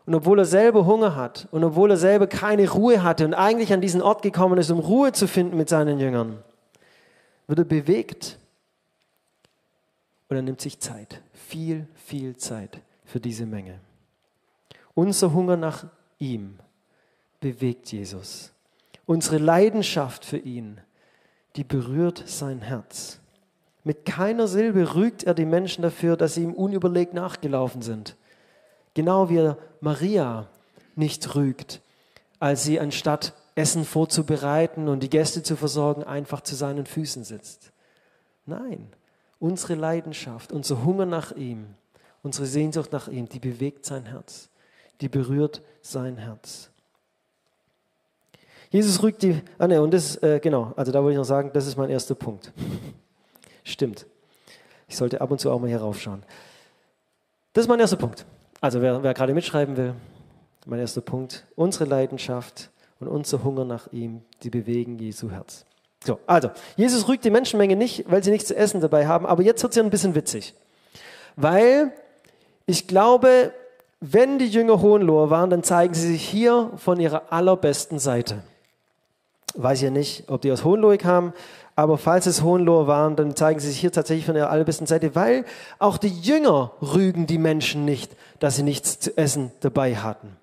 Und 0.06 0.16
obwohl 0.16 0.40
er 0.40 0.46
selber 0.46 0.86
Hunger 0.86 1.16
hat 1.16 1.48
und 1.52 1.64
obwohl 1.64 1.92
er 1.92 1.98
selber 1.98 2.28
keine 2.28 2.70
Ruhe 2.70 3.04
hatte 3.04 3.26
und 3.26 3.34
eigentlich 3.34 3.74
an 3.74 3.82
diesen 3.82 4.02
Ort 4.02 4.22
gekommen 4.22 4.58
ist, 4.58 4.72
um 4.72 4.80
Ruhe 4.80 5.12
zu 5.12 5.28
finden 5.28 5.58
mit 5.58 5.70
seinen 5.70 6.00
Jüngern, 6.00 6.40
wird 7.48 7.60
er 7.60 7.66
bewegt 7.66 8.40
Und 10.30 10.36
er 10.36 10.42
nimmt 10.44 10.62
sich 10.62 10.80
Zeit, 10.80 11.22
viel, 11.34 11.88
viel 11.96 12.38
Zeit 12.38 12.80
für 13.04 13.20
diese 13.20 13.46
Menge. 13.46 13.80
Unser 14.94 15.34
Hunger 15.34 15.58
nach 15.58 15.86
ihm 16.20 16.58
bewegt 17.40 17.92
Jesus. 17.92 18.52
Unsere 19.10 19.40
Leidenschaft 19.40 20.24
für 20.24 20.38
ihn, 20.38 20.80
die 21.56 21.64
berührt 21.64 22.22
sein 22.28 22.62
Herz. 22.62 23.20
Mit 23.84 24.06
keiner 24.06 24.48
Silbe 24.48 24.94
rügt 24.94 25.24
er 25.24 25.34
die 25.34 25.48
Menschen 25.48 25.82
dafür, 25.82 26.16
dass 26.16 26.36
sie 26.36 26.44
ihm 26.44 26.54
unüberlegt 26.54 27.16
nachgelaufen 27.16 27.82
sind. 27.82 28.16
Genau 28.94 29.32
wie 29.32 29.54
Maria 29.82 30.48
nicht 30.96 31.34
rügt, 31.34 31.82
als 32.40 32.64
sie 32.66 32.80
anstatt 32.80 33.34
Essen 33.56 33.84
vorzubereiten 33.84 34.88
und 34.88 35.02
die 35.02 35.10
Gäste 35.10 35.42
zu 35.42 35.56
versorgen, 35.56 36.04
einfach 36.04 36.42
zu 36.42 36.54
seinen 36.54 36.86
Füßen 36.86 37.24
sitzt. 37.24 37.72
Nein, 38.46 38.90
unsere 39.40 39.74
Leidenschaft, 39.74 40.52
unser 40.52 40.84
Hunger 40.86 41.08
nach 41.08 41.32
ihm, 41.32 41.66
unsere 42.22 42.46
Sehnsucht 42.46 42.92
nach 42.92 43.08
ihm, 43.08 43.28
die 43.28 43.40
bewegt 43.40 43.88
sein 43.88 44.06
Herz, 44.06 44.50
die 45.02 45.10
berührt 45.10 45.64
sein 45.82 46.18
Herz. 46.18 46.70
Jesus 48.70 49.02
rügt 49.02 49.24
die, 49.24 49.42
ah 49.58 49.68
ne, 49.68 49.82
und 49.82 49.94
das, 49.94 50.16
äh, 50.18 50.40
genau, 50.40 50.74
also 50.76 50.92
da 50.92 51.00
wollte 51.02 51.14
ich 51.14 51.18
noch 51.18 51.26
sagen, 51.26 51.50
das 51.54 51.66
ist 51.66 51.76
mein 51.76 51.90
erster 51.90 52.16
Punkt. 52.16 52.52
Stimmt. 53.64 54.06
Ich 54.88 54.96
sollte 54.96 55.22
ab 55.22 55.32
und 55.32 55.40
zu 55.40 55.52
auch 55.52 55.60
mal 55.60 55.68
hier 55.68 55.82
raufschauen. 55.82 56.24
Das 57.54 57.66
ist 57.66 57.68
mein 57.68 57.80
erster 57.80 57.98
Punkt. 57.98 58.26
Also 58.62 58.82
wer, 58.82 59.02
wer 59.02 59.14
gerade 59.14 59.34
mitschreiben 59.34 59.76
will, 59.78 59.96
mein 60.66 60.80
erster 60.80 61.02
Punkt, 61.02 61.46
unsere 61.56 61.86
Leidenschaft 61.86 62.70
und 63.00 63.08
unser 63.08 63.44
Hunger 63.44 63.66
nach 63.66 63.92
ihm, 63.92 64.22
die 64.44 64.50
bewegen 64.50 65.00
Jesu 65.00 65.32
Herz. 65.32 65.66
So, 66.04 66.20
also, 66.28 66.52
Jesus 66.78 67.08
rügt 67.08 67.26
die 67.26 67.30
Menschenmenge 67.30 67.76
nicht, 67.76 68.10
weil 68.10 68.24
sie 68.24 68.32
nichts 68.32 68.48
zu 68.48 68.56
essen 68.56 68.82
dabei 68.82 69.08
haben, 69.08 69.26
aber 69.26 69.44
jetzt 69.44 69.62
wird 69.64 69.72
es 69.72 69.78
ja 69.78 69.84
ein 69.84 69.90
bisschen 69.90 70.16
witzig. 70.16 70.54
Weil 71.36 71.92
ich 72.66 72.88
glaube, 72.88 73.54
wenn 74.00 74.40
die 74.40 74.48
Jünger 74.48 74.82
Hohenloher 74.82 75.30
waren, 75.30 75.50
dann 75.50 75.64
zeigen 75.64 75.94
sie 75.94 76.08
sich 76.08 76.28
hier 76.28 76.72
von 76.78 77.00
ihrer 77.00 77.34
allerbesten 77.34 78.00
Seite. 78.00 78.44
Weiß 79.56 79.82
ja 79.82 79.90
nicht, 79.90 80.26
ob 80.28 80.42
die 80.42 80.52
aus 80.52 80.64
Hohenlohe 80.64 80.98
kamen, 80.98 81.34
aber 81.76 81.98
falls 81.98 82.26
es 82.26 82.44
Hohenlohe 82.44 82.88
waren, 82.88 83.16
dann 83.16 83.36
zeigen 83.36 83.60
sie 83.60 83.70
sich 83.70 83.80
hier 83.80 83.92
tatsächlich 83.92 84.26
von 84.26 84.36
ihrer 84.36 84.50
allerbesten 84.50 84.86
Seite, 84.86 85.16
weil 85.16 85.46
auch 85.80 85.98
die 85.98 86.10
Jünger 86.10 86.74
rügen 86.82 87.26
die 87.26 87.38
Menschen 87.38 87.86
nicht, 87.86 88.12
dass 88.40 88.58
sie 88.58 88.64
nichts 88.64 89.00
zu 89.00 89.18
essen 89.18 89.52
dabei 89.62 89.96
hatten. 89.96 90.36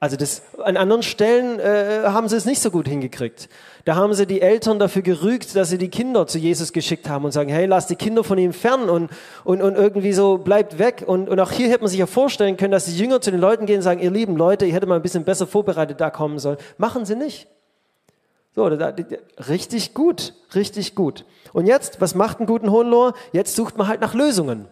Also 0.00 0.16
das, 0.16 0.42
an 0.62 0.76
anderen 0.76 1.02
Stellen 1.02 1.58
äh, 1.58 2.02
haben 2.04 2.28
sie 2.28 2.36
es 2.36 2.44
nicht 2.44 2.62
so 2.62 2.70
gut 2.70 2.86
hingekriegt. 2.86 3.48
Da 3.84 3.96
haben 3.96 4.14
sie 4.14 4.26
die 4.26 4.40
Eltern 4.40 4.78
dafür 4.78 5.02
gerügt, 5.02 5.56
dass 5.56 5.70
sie 5.70 5.78
die 5.78 5.88
Kinder 5.88 6.28
zu 6.28 6.38
Jesus 6.38 6.72
geschickt 6.72 7.08
haben 7.08 7.24
und 7.24 7.32
sagen, 7.32 7.50
hey, 7.50 7.66
lass 7.66 7.88
die 7.88 7.96
Kinder 7.96 8.22
von 8.22 8.38
ihm 8.38 8.52
fern 8.52 8.88
und, 8.88 9.10
und, 9.42 9.60
und 9.60 9.74
irgendwie 9.74 10.12
so 10.12 10.38
bleibt 10.38 10.78
weg. 10.78 11.02
Und, 11.04 11.28
und 11.28 11.40
auch 11.40 11.50
hier 11.50 11.68
hätte 11.68 11.80
man 11.80 11.88
sich 11.88 11.98
ja 11.98 12.06
vorstellen 12.06 12.56
können, 12.56 12.70
dass 12.70 12.84
die 12.84 12.96
Jünger 12.96 13.20
zu 13.20 13.32
den 13.32 13.40
Leuten 13.40 13.66
gehen 13.66 13.78
und 13.78 13.82
sagen, 13.82 13.98
ihr 14.00 14.12
lieben 14.12 14.36
Leute, 14.36 14.64
ich 14.66 14.74
hätte 14.74 14.86
mal 14.86 14.94
ein 14.94 15.02
bisschen 15.02 15.24
besser 15.24 15.48
vorbereitet 15.48 16.00
da 16.00 16.10
kommen 16.10 16.38
sollen. 16.38 16.58
Machen 16.76 17.04
sie 17.04 17.16
nicht. 17.16 17.48
So, 18.58 18.64
richtig 18.64 19.94
gut, 19.94 20.34
richtig 20.52 20.96
gut. 20.96 21.24
Und 21.52 21.68
jetzt, 21.68 22.00
was 22.00 22.16
macht 22.16 22.38
einen 22.38 22.48
guten 22.48 22.72
Hohenloher? 22.72 23.14
Jetzt 23.32 23.54
sucht 23.54 23.78
man 23.78 23.86
halt 23.86 24.00
nach 24.00 24.14
Lösungen. 24.14 24.66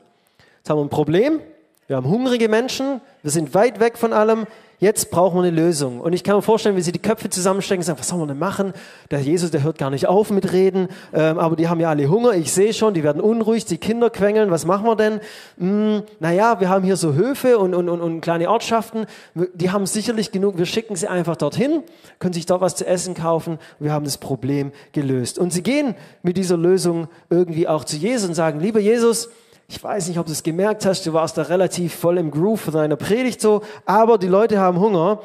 Jetzt 0.56 0.70
haben 0.70 0.78
wir 0.78 0.84
ein 0.84 0.88
Problem, 0.88 1.40
wir 1.86 1.94
haben 1.94 2.08
hungrige 2.08 2.48
Menschen, 2.48 3.00
wir 3.22 3.30
sind 3.30 3.54
weit 3.54 3.78
weg 3.78 3.96
von 3.96 4.12
allem. 4.12 4.48
Jetzt 4.78 5.10
brauchen 5.10 5.36
wir 5.36 5.44
eine 5.44 5.56
Lösung. 5.56 6.00
Und 6.00 6.12
ich 6.12 6.22
kann 6.22 6.36
mir 6.36 6.42
vorstellen, 6.42 6.76
wie 6.76 6.82
sie 6.82 6.92
die 6.92 6.98
Köpfe 6.98 7.30
zusammenstecken 7.30 7.80
und 7.80 7.86
sagen, 7.86 7.98
was 7.98 8.08
sollen 8.08 8.20
wir 8.20 8.26
denn 8.26 8.38
machen? 8.38 8.74
Der 9.10 9.20
Jesus, 9.20 9.50
der 9.50 9.62
hört 9.62 9.78
gar 9.78 9.88
nicht 9.88 10.06
auf 10.06 10.30
mit 10.30 10.52
Reden, 10.52 10.88
ähm, 11.14 11.38
aber 11.38 11.56
die 11.56 11.68
haben 11.68 11.80
ja 11.80 11.88
alle 11.88 12.08
Hunger. 12.10 12.32
Ich 12.34 12.52
sehe 12.52 12.74
schon, 12.74 12.92
die 12.92 13.02
werden 13.02 13.22
unruhig, 13.22 13.64
die 13.64 13.78
Kinder 13.78 14.10
quengeln. 14.10 14.50
Was 14.50 14.66
machen 14.66 14.84
wir 14.84 14.94
denn? 14.94 15.20
Hm, 15.58 16.02
naja, 16.20 16.60
wir 16.60 16.68
haben 16.68 16.84
hier 16.84 16.96
so 16.96 17.14
Höfe 17.14 17.58
und, 17.58 17.74
und, 17.74 17.88
und, 17.88 18.02
und 18.02 18.20
kleine 18.20 18.50
Ortschaften. 18.50 19.06
Die 19.54 19.70
haben 19.70 19.86
sicherlich 19.86 20.30
genug. 20.30 20.58
Wir 20.58 20.66
schicken 20.66 20.94
sie 20.94 21.08
einfach 21.08 21.36
dorthin, 21.36 21.82
können 22.18 22.34
sich 22.34 22.44
dort 22.44 22.60
was 22.60 22.76
zu 22.76 22.86
essen 22.86 23.14
kaufen. 23.14 23.58
Wir 23.78 23.92
haben 23.92 24.04
das 24.04 24.18
Problem 24.18 24.72
gelöst. 24.92 25.38
Und 25.38 25.54
sie 25.54 25.62
gehen 25.62 25.94
mit 26.22 26.36
dieser 26.36 26.58
Lösung 26.58 27.08
irgendwie 27.30 27.66
auch 27.66 27.84
zu 27.84 27.96
Jesus 27.96 28.28
und 28.28 28.34
sagen, 28.34 28.60
lieber 28.60 28.80
Jesus, 28.80 29.30
ich 29.68 29.82
weiß 29.82 30.08
nicht, 30.08 30.18
ob 30.18 30.26
du 30.26 30.32
es 30.32 30.42
gemerkt 30.42 30.86
hast, 30.86 31.06
du 31.06 31.12
warst 31.12 31.38
da 31.38 31.42
relativ 31.42 31.94
voll 31.94 32.18
im 32.18 32.30
Groove 32.30 32.60
von 32.60 32.74
deiner 32.74 32.96
Predigt 32.96 33.40
so, 33.40 33.62
aber 33.84 34.18
die 34.18 34.28
Leute 34.28 34.58
haben 34.58 34.78
Hunger. 34.78 35.20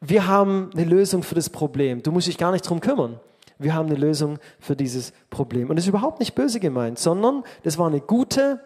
Wir 0.00 0.26
haben 0.26 0.70
eine 0.74 0.84
Lösung 0.84 1.22
für 1.22 1.34
das 1.34 1.48
Problem. 1.48 2.02
Du 2.02 2.12
musst 2.12 2.26
dich 2.26 2.38
gar 2.38 2.52
nicht 2.52 2.68
drum 2.68 2.80
kümmern. 2.80 3.18
Wir 3.58 3.74
haben 3.74 3.88
eine 3.88 3.98
Lösung 3.98 4.38
für 4.60 4.76
dieses 4.76 5.12
Problem. 5.30 5.70
Und 5.70 5.76
das 5.76 5.84
ist 5.84 5.88
überhaupt 5.88 6.20
nicht 6.20 6.34
böse 6.34 6.60
gemeint, 6.60 6.98
sondern 6.98 7.42
das 7.64 7.78
war 7.78 7.88
eine 7.88 8.00
gute, 8.00 8.60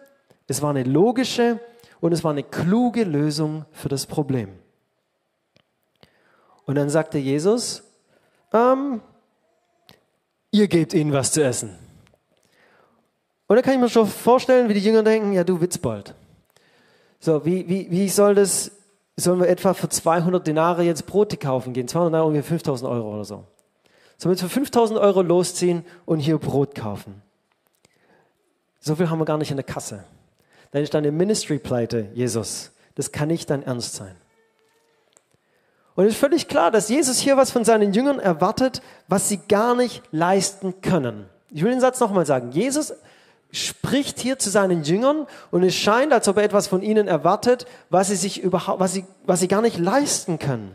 es 0.47 0.61
war 0.61 0.69
eine 0.69 0.83
logische 0.83 1.59
und 1.99 2.11
es 2.11 2.23
war 2.23 2.31
eine 2.31 2.43
kluge 2.43 3.03
Lösung 3.03 3.65
für 3.71 3.89
das 3.89 4.05
Problem. 4.05 4.49
Und 6.65 6.75
dann 6.75 6.89
sagte 6.89 7.17
Jesus, 7.17 7.83
ähm, 8.51 9.01
ihr 10.51 10.67
gebt 10.67 10.93
ihnen 10.93 11.13
was 11.13 11.31
zu 11.31 11.43
essen. 11.43 11.82
Und 13.47 13.55
da 13.55 13.61
kann 13.61 13.73
ich 13.73 13.79
mir 13.79 13.89
schon 13.89 14.07
vorstellen, 14.07 14.69
wie 14.69 14.73
die 14.73 14.79
Jünger 14.79 15.03
denken, 15.03 15.33
ja 15.33 15.43
du 15.43 15.59
Witzbold. 15.61 16.15
So, 17.19 17.45
wie, 17.45 17.67
wie, 17.67 17.89
wie 17.89 18.09
soll 18.09 18.35
das, 18.35 18.71
sollen 19.15 19.39
wir 19.39 19.47
etwa 19.47 19.73
für 19.73 19.89
200 19.89 20.45
Denare 20.45 20.83
jetzt 20.83 21.05
Brote 21.05 21.37
kaufen 21.37 21.73
gehen? 21.73 21.87
200 21.87 22.13
Denare 22.13 22.27
ungefähr 22.27 22.57
5000 22.57 22.89
Euro 22.89 23.13
oder 23.13 23.25
so. 23.25 23.45
Sollen 24.17 24.31
wir 24.31 24.31
jetzt 24.31 24.41
für 24.41 24.49
5000 24.49 24.99
Euro 24.99 25.21
losziehen 25.21 25.85
und 26.05 26.19
hier 26.19 26.37
Brot 26.37 26.75
kaufen? 26.75 27.21
So 28.79 28.95
viel 28.95 29.09
haben 29.09 29.19
wir 29.19 29.25
gar 29.25 29.37
nicht 29.37 29.51
in 29.51 29.57
der 29.57 29.63
Kasse. 29.63 30.03
Dann 30.71 30.83
ist 30.83 30.93
deine 30.93 31.11
Ministry-Pleite, 31.11 32.09
Jesus. 32.13 32.71
Das 32.95 33.11
kann 33.11 33.29
nicht 33.29 33.49
dein 33.49 33.63
Ernst 33.63 33.95
sein. 33.95 34.15
Und 35.95 36.05
es 36.05 36.13
ist 36.13 36.19
völlig 36.19 36.47
klar, 36.47 36.71
dass 36.71 36.89
Jesus 36.89 37.19
hier 37.19 37.37
was 37.37 37.51
von 37.51 37.63
seinen 37.63 37.93
Jüngern 37.93 38.19
erwartet, 38.19 38.81
was 39.07 39.29
sie 39.29 39.37
gar 39.37 39.75
nicht 39.75 40.01
leisten 40.11 40.81
können. 40.81 41.29
Ich 41.49 41.63
will 41.63 41.71
den 41.71 41.79
Satz 41.79 41.99
nochmal 41.99 42.25
sagen. 42.25 42.51
Jesus 42.51 42.93
spricht 43.53 44.19
hier 44.19 44.39
zu 44.39 44.49
seinen 44.49 44.83
Jüngern 44.83 45.27
und 45.51 45.63
es 45.63 45.75
scheint, 45.75 46.11
als 46.11 46.27
ob 46.27 46.37
er 46.37 46.43
etwas 46.43 46.67
von 46.67 46.81
ihnen 46.81 47.07
erwartet, 47.07 47.65
was 47.89 48.07
sie 48.07 48.15
sich 48.15 48.41
überhaupt, 48.41 48.79
was 48.79 48.93
sie, 48.93 49.05
was 49.25 49.39
sie 49.39 49.47
gar 49.47 49.61
nicht 49.61 49.77
leisten 49.77 50.39
können. 50.39 50.73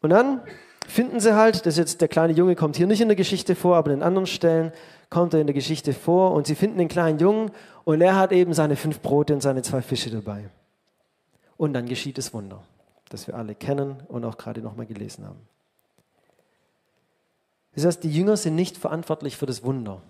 Und 0.00 0.10
dann 0.10 0.42
finden 0.88 1.20
sie 1.20 1.36
halt, 1.36 1.64
das 1.64 1.76
jetzt 1.76 2.00
der 2.00 2.08
kleine 2.08 2.32
Junge 2.32 2.56
kommt 2.56 2.76
hier 2.76 2.88
nicht 2.88 3.00
in 3.00 3.08
der 3.08 3.16
Geschichte 3.16 3.54
vor, 3.54 3.76
aber 3.76 3.92
in 3.92 4.02
anderen 4.02 4.26
Stellen 4.26 4.72
kommt 5.08 5.34
er 5.34 5.40
in 5.40 5.46
der 5.46 5.54
Geschichte 5.54 5.92
vor 5.92 6.32
und 6.32 6.48
sie 6.48 6.56
finden 6.56 6.78
den 6.78 6.88
kleinen 6.88 7.20
Jungen 7.20 7.52
und 7.84 8.00
er 8.00 8.16
hat 8.16 8.32
eben 8.32 8.54
seine 8.54 8.74
fünf 8.74 9.00
Brote 9.00 9.32
und 9.34 9.40
seine 9.40 9.62
zwei 9.62 9.82
Fische 9.82 10.10
dabei. 10.10 10.48
Und 11.56 11.74
dann 11.74 11.86
geschieht 11.86 12.18
das 12.18 12.34
Wunder, 12.34 12.60
das 13.08 13.28
wir 13.28 13.36
alle 13.36 13.54
kennen 13.54 14.02
und 14.08 14.24
auch 14.24 14.36
gerade 14.36 14.62
nochmal 14.62 14.86
gelesen 14.86 15.24
haben. 15.24 15.38
Das 17.74 17.84
heißt, 17.84 18.04
die 18.04 18.12
Jünger 18.12 18.36
sind 18.36 18.54
nicht 18.54 18.76
verantwortlich 18.76 19.36
für 19.36 19.46
das 19.46 19.62
Wunder. 19.62 20.02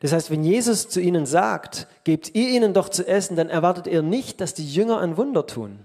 Das 0.00 0.12
heißt, 0.12 0.30
wenn 0.30 0.42
Jesus 0.42 0.88
zu 0.88 1.00
ihnen 1.00 1.26
sagt, 1.26 1.86
gebt 2.04 2.34
ihr 2.34 2.50
ihnen 2.50 2.74
doch 2.74 2.88
zu 2.88 3.06
essen, 3.06 3.36
dann 3.36 3.48
erwartet 3.48 3.86
er 3.86 4.02
nicht, 4.02 4.40
dass 4.40 4.52
die 4.52 4.68
Jünger 4.68 4.98
ein 4.98 5.16
Wunder 5.16 5.46
tun. 5.46 5.84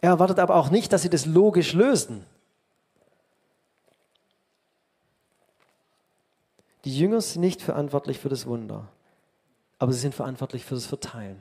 Er 0.00 0.10
erwartet 0.10 0.38
aber 0.38 0.54
auch 0.54 0.70
nicht, 0.70 0.92
dass 0.92 1.02
sie 1.02 1.10
das 1.10 1.26
logisch 1.26 1.72
lösen. 1.72 2.24
Die 6.84 6.96
Jünger 6.96 7.20
sind 7.20 7.40
nicht 7.40 7.62
verantwortlich 7.62 8.20
für 8.20 8.28
das 8.28 8.46
Wunder, 8.46 8.86
aber 9.80 9.92
sie 9.92 9.98
sind 9.98 10.14
verantwortlich 10.14 10.64
für 10.64 10.76
das 10.76 10.86
Verteilen. 10.86 11.38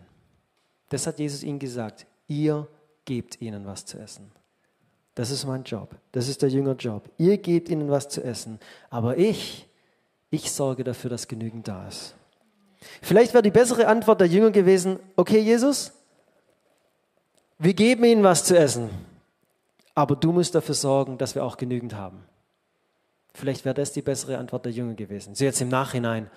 Das 0.89 1.05
hat 1.05 1.19
Jesus 1.19 1.43
ihnen 1.43 1.59
gesagt. 1.59 2.07
Ihr 2.27 2.67
gebt 3.05 3.39
ihnen 3.41 3.67
was 3.67 3.85
zu 3.85 3.99
essen. 3.99 4.31
Das 5.15 5.31
ist 5.31 5.45
mein 5.45 5.63
Job. 5.63 5.95
Das 6.11 6.27
ist 6.27 6.41
der 6.41 6.49
Jüngerjob. 6.49 7.09
Ihr 7.17 7.37
gebt 7.37 7.69
ihnen 7.69 7.89
was 7.89 8.09
zu 8.09 8.23
essen, 8.23 8.59
aber 8.89 9.17
ich, 9.17 9.67
ich 10.29 10.51
sorge 10.51 10.83
dafür, 10.83 11.09
dass 11.09 11.27
genügend 11.27 11.67
da 11.67 11.87
ist. 11.87 12.15
Vielleicht 13.01 13.33
wäre 13.33 13.41
die 13.41 13.51
bessere 13.51 13.87
Antwort 13.87 14.19
der 14.19 14.27
Jünger 14.27 14.51
gewesen, 14.51 14.99
okay 15.15 15.39
Jesus, 15.39 15.93
wir 17.57 17.73
geben 17.73 18.03
ihnen 18.03 18.23
was 18.23 18.43
zu 18.43 18.57
essen, 18.57 18.89
aber 19.95 20.15
du 20.17 20.33
musst 20.33 20.53
dafür 20.53 20.75
sorgen, 20.75 21.17
dass 21.17 21.33
wir 21.33 21.43
auch 21.43 21.57
genügend 21.57 21.95
haben. 21.95 22.25
Vielleicht 23.33 23.65
wäre 23.65 23.75
das 23.75 23.93
die 23.93 24.01
bessere 24.01 24.37
Antwort 24.37 24.65
der 24.65 24.73
Jünger 24.73 24.93
gewesen. 24.93 25.35
So 25.35 25.45
jetzt 25.45 25.61
im 25.61 25.69
Nachhinein 25.69 26.29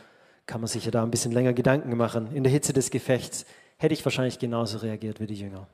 kann 0.47 0.61
man 0.61 0.69
sich 0.69 0.85
ja 0.85 0.91
da 0.91 1.03
ein 1.03 1.11
bisschen 1.11 1.33
länger 1.33 1.53
Gedanken 1.53 1.97
machen. 1.97 2.35
In 2.35 2.45
der 2.45 2.53
Hitze 2.53 2.73
des 2.73 2.91
Gefechts 2.91 3.45
hätte 3.77 3.95
ich 3.95 4.05
wahrscheinlich 4.05 4.39
genauso 4.39 4.79
reagiert 4.79 5.21
wie 5.21 5.27
die 5.27 5.35
Jünger. 5.35 5.67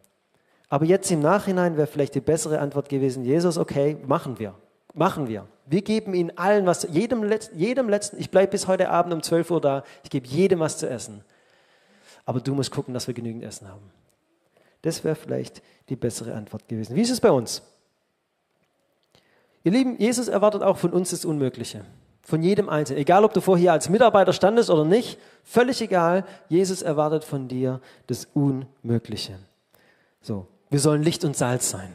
Aber 0.68 0.84
jetzt 0.84 1.10
im 1.10 1.20
Nachhinein 1.20 1.76
wäre 1.76 1.86
vielleicht 1.86 2.14
die 2.14 2.20
bessere 2.20 2.58
Antwort 2.58 2.88
gewesen, 2.88 3.24
Jesus, 3.24 3.58
okay, 3.58 3.96
machen 4.06 4.38
wir. 4.38 4.54
Machen 4.94 5.28
wir. 5.28 5.46
Wir 5.66 5.82
geben 5.82 6.14
ihnen 6.14 6.36
allen 6.36 6.66
was, 6.66 6.86
jedem, 6.90 7.30
jedem 7.54 7.88
letzten, 7.88 8.18
ich 8.18 8.30
bleibe 8.30 8.52
bis 8.52 8.66
heute 8.66 8.90
Abend 8.90 9.12
um 9.12 9.22
12 9.22 9.50
Uhr 9.50 9.60
da, 9.60 9.84
ich 10.02 10.10
gebe 10.10 10.26
jedem 10.26 10.60
was 10.60 10.78
zu 10.78 10.88
essen. 10.88 11.24
Aber 12.24 12.40
du 12.40 12.54
musst 12.54 12.70
gucken, 12.70 12.94
dass 12.94 13.06
wir 13.06 13.14
genügend 13.14 13.44
Essen 13.44 13.68
haben. 13.68 13.90
Das 14.82 15.02
wäre 15.04 15.14
vielleicht 15.14 15.62
die 15.88 15.96
bessere 15.96 16.34
Antwort 16.34 16.68
gewesen. 16.68 16.94
Wie 16.96 17.02
ist 17.02 17.10
es 17.10 17.20
bei 17.20 17.30
uns? 17.30 17.62
Ihr 19.62 19.72
Lieben, 19.72 19.98
Jesus 19.98 20.28
erwartet 20.28 20.62
auch 20.62 20.76
von 20.76 20.92
uns 20.92 21.10
das 21.10 21.24
Unmögliche. 21.24 21.84
Von 22.22 22.42
jedem 22.42 22.68
Einzelnen. 22.68 23.00
Egal, 23.00 23.24
ob 23.24 23.32
du 23.32 23.40
vorher 23.40 23.72
als 23.72 23.88
Mitarbeiter 23.88 24.32
standest 24.32 24.70
oder 24.70 24.84
nicht, 24.84 25.18
völlig 25.42 25.80
egal. 25.80 26.24
Jesus 26.48 26.82
erwartet 26.82 27.24
von 27.24 27.48
dir 27.48 27.80
das 28.06 28.26
Unmögliche. 28.34 29.38
So, 30.20 30.46
wir 30.74 30.80
sollen 30.80 31.04
Licht 31.04 31.24
und 31.24 31.36
Salz 31.36 31.70
sein. 31.70 31.88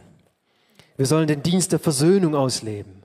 Wir 0.95 1.05
sollen 1.05 1.27
den 1.27 1.43
Dienst 1.43 1.73
der 1.73 1.79
Versöhnung 1.79 2.33
ausleben. 2.33 3.03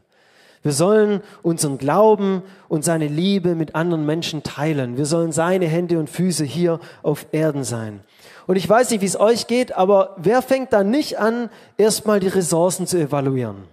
Wir 0.63 0.71
sollen 0.71 1.21
unseren 1.43 1.79
Glauben 1.79 2.45
und 2.69 2.85
seine 2.85 3.09
Liebe 3.09 3.57
mit 3.57 3.75
anderen 3.75 4.07
Menschen 4.07 4.45
teilen. 4.45 4.97
Wir 4.97 5.05
sollen 5.05 5.33
seine 5.33 5.67
Hände 5.67 5.99
und 5.99 6.09
Füße 6.09 6.45
hier 6.45 6.79
auf 7.03 7.27
Erden 7.33 7.65
sein. 7.65 8.05
Und 8.47 8.55
ich 8.55 8.69
weiß 8.69 8.89
nicht, 8.91 9.01
wie 9.01 9.07
es 9.07 9.19
euch 9.19 9.49
geht, 9.49 9.75
aber 9.75 10.15
wer 10.17 10.43
fängt 10.43 10.73
da 10.73 10.85
nicht 10.85 11.19
an, 11.19 11.51
erstmal 11.77 12.21
die 12.21 12.29
Ressourcen 12.29 12.87
zu 12.87 12.97
evaluieren? 12.97 13.65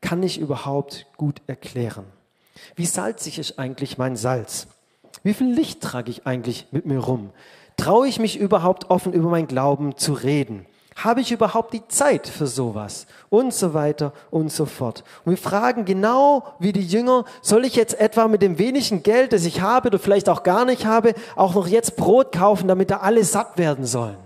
Kann 0.00 0.22
ich 0.22 0.40
überhaupt 0.40 1.04
gut 1.18 1.42
erklären? 1.46 2.06
Wie 2.74 2.86
salzig 2.86 3.38
ist 3.38 3.58
eigentlich 3.58 3.98
mein 3.98 4.16
Salz? 4.16 4.66
Wie 5.22 5.34
viel 5.34 5.52
Licht 5.52 5.82
trage 5.82 6.10
ich 6.10 6.26
eigentlich 6.26 6.68
mit 6.70 6.86
mir 6.86 7.00
rum? 7.00 7.32
Traue 7.76 8.08
ich 8.08 8.18
mich 8.18 8.38
überhaupt 8.38 8.88
offen 8.88 9.12
über 9.12 9.28
mein 9.28 9.46
Glauben 9.46 9.98
zu 9.98 10.14
reden? 10.14 10.64
Habe 11.04 11.20
ich 11.20 11.32
überhaupt 11.32 11.72
die 11.72 11.86
Zeit 11.88 12.26
für 12.26 12.46
sowas? 12.46 13.06
Und 13.28 13.54
so 13.54 13.74
weiter 13.74 14.12
und 14.30 14.52
so 14.52 14.66
fort. 14.66 15.04
Und 15.24 15.32
wir 15.32 15.38
fragen 15.38 15.84
genau 15.84 16.44
wie 16.58 16.72
die 16.72 16.86
Jünger, 16.86 17.24
soll 17.42 17.64
ich 17.64 17.76
jetzt 17.76 17.98
etwa 17.98 18.28
mit 18.28 18.42
dem 18.42 18.58
wenigen 18.58 19.02
Geld, 19.02 19.32
das 19.32 19.44
ich 19.44 19.60
habe 19.60 19.88
oder 19.88 19.98
vielleicht 19.98 20.28
auch 20.28 20.42
gar 20.42 20.64
nicht 20.64 20.84
habe, 20.84 21.14
auch 21.36 21.54
noch 21.54 21.66
jetzt 21.66 21.96
Brot 21.96 22.32
kaufen, 22.32 22.68
damit 22.68 22.90
da 22.90 22.98
alle 22.98 23.24
satt 23.24 23.56
werden 23.56 23.86
sollen? 23.86 24.18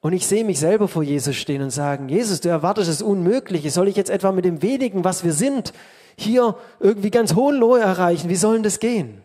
Und 0.00 0.12
ich 0.12 0.26
sehe 0.26 0.44
mich 0.44 0.58
selber 0.58 0.86
vor 0.86 1.02
Jesus 1.02 1.34
stehen 1.36 1.62
und 1.62 1.70
sagen, 1.70 2.08
Jesus, 2.08 2.40
du 2.40 2.50
erwartest 2.50 2.90
das 2.90 3.02
Unmögliche. 3.02 3.70
Soll 3.70 3.88
ich 3.88 3.96
jetzt 3.96 4.10
etwa 4.10 4.32
mit 4.32 4.44
dem 4.44 4.60
wenigen, 4.60 5.02
was 5.02 5.24
wir 5.24 5.32
sind, 5.32 5.72
hier 6.16 6.56
irgendwie 6.78 7.10
ganz 7.10 7.34
Hohenlohe 7.34 7.80
erreichen? 7.80 8.28
Wie 8.28 8.36
soll 8.36 8.54
denn 8.54 8.62
das 8.62 8.80
gehen? 8.80 9.22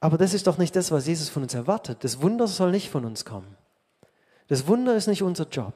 Aber 0.00 0.16
das 0.16 0.32
ist 0.32 0.46
doch 0.46 0.56
nicht 0.56 0.74
das, 0.74 0.90
was 0.90 1.06
Jesus 1.06 1.28
von 1.28 1.42
uns 1.42 1.54
erwartet. 1.54 2.02
Das 2.02 2.22
Wunder 2.22 2.46
soll 2.46 2.70
nicht 2.70 2.90
von 2.90 3.04
uns 3.04 3.24
kommen. 3.24 3.56
Das 4.48 4.66
Wunder 4.66 4.96
ist 4.96 5.06
nicht 5.06 5.22
unser 5.22 5.46
Job. 5.46 5.74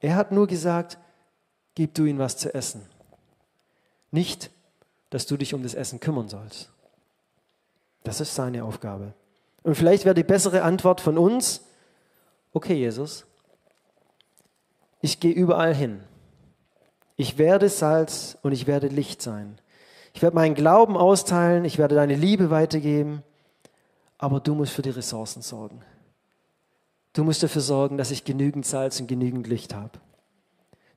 Er 0.00 0.14
hat 0.14 0.32
nur 0.32 0.46
gesagt, 0.46 0.98
gib 1.74 1.94
du 1.94 2.04
ihnen 2.04 2.18
was 2.18 2.36
zu 2.36 2.54
essen. 2.54 2.82
Nicht, 4.10 4.50
dass 5.08 5.26
du 5.26 5.36
dich 5.36 5.54
um 5.54 5.62
das 5.62 5.74
Essen 5.74 5.98
kümmern 5.98 6.28
sollst. 6.28 6.70
Das 8.04 8.20
ist 8.20 8.34
seine 8.34 8.64
Aufgabe. 8.64 9.14
Und 9.62 9.74
vielleicht 9.74 10.04
wäre 10.04 10.14
die 10.14 10.22
bessere 10.22 10.62
Antwort 10.62 11.00
von 11.00 11.18
uns, 11.18 11.62
okay 12.52 12.74
Jesus, 12.74 13.26
ich 15.00 15.20
gehe 15.20 15.32
überall 15.32 15.74
hin. 15.74 16.02
Ich 17.16 17.38
werde 17.38 17.68
Salz 17.68 18.38
und 18.42 18.52
ich 18.52 18.66
werde 18.66 18.88
Licht 18.88 19.20
sein. 19.20 19.58
Ich 20.12 20.22
werde 20.22 20.36
meinen 20.36 20.54
Glauben 20.54 20.96
austeilen, 20.96 21.64
ich 21.64 21.78
werde 21.78 21.94
deine 21.94 22.14
Liebe 22.14 22.50
weitergeben, 22.50 23.22
aber 24.18 24.40
du 24.40 24.54
musst 24.54 24.72
für 24.72 24.82
die 24.82 24.90
Ressourcen 24.90 25.42
sorgen. 25.42 25.82
Du 27.12 27.24
musst 27.24 27.42
dafür 27.42 27.62
sorgen, 27.62 27.96
dass 27.96 28.10
ich 28.10 28.24
genügend 28.24 28.66
Salz 28.66 29.00
und 29.00 29.06
genügend 29.06 29.46
Licht 29.46 29.74
habe. 29.74 29.98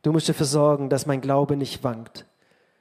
Du 0.03 0.11
musst 0.11 0.29
dafür 0.29 0.45
sorgen, 0.45 0.89
dass 0.89 1.05
mein 1.05 1.21
Glaube 1.21 1.57
nicht 1.57 1.83
wankt, 1.83 2.25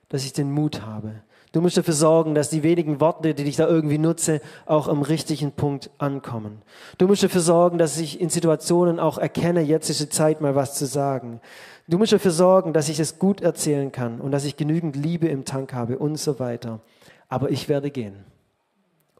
dass 0.08 0.24
ich 0.24 0.32
den 0.32 0.52
Mut 0.52 0.82
habe. 0.82 1.22
Du 1.52 1.60
musst 1.60 1.76
dafür 1.76 1.94
sorgen, 1.94 2.34
dass 2.34 2.48
die 2.48 2.62
wenigen 2.62 2.98
Worte, 3.00 3.34
die 3.34 3.42
ich 3.44 3.56
da 3.56 3.68
irgendwie 3.68 3.98
nutze, 3.98 4.40
auch 4.64 4.88
am 4.88 5.02
richtigen 5.02 5.52
Punkt 5.52 5.90
ankommen. 5.98 6.62
Du 6.96 7.06
musst 7.06 7.22
dafür 7.22 7.42
sorgen, 7.42 7.76
dass 7.76 7.98
ich 7.98 8.20
in 8.20 8.30
Situationen 8.30 8.98
auch 8.98 9.18
erkenne, 9.18 9.60
jetzt 9.60 9.90
ist 9.90 10.00
die 10.00 10.08
Zeit, 10.08 10.40
mal 10.40 10.54
was 10.54 10.74
zu 10.74 10.86
sagen. 10.86 11.40
Du 11.88 11.98
musst 11.98 12.12
dafür 12.12 12.30
sorgen, 12.30 12.72
dass 12.72 12.88
ich 12.88 13.00
es 13.00 13.18
gut 13.18 13.40
erzählen 13.40 13.90
kann 13.90 14.20
und 14.20 14.30
dass 14.30 14.44
ich 14.44 14.56
genügend 14.56 14.96
Liebe 14.96 15.28
im 15.28 15.44
Tank 15.44 15.72
habe 15.72 15.98
und 15.98 16.16
so 16.16 16.38
weiter. 16.38 16.80
Aber 17.28 17.50
ich 17.50 17.68
werde 17.68 17.90
gehen 17.90 18.24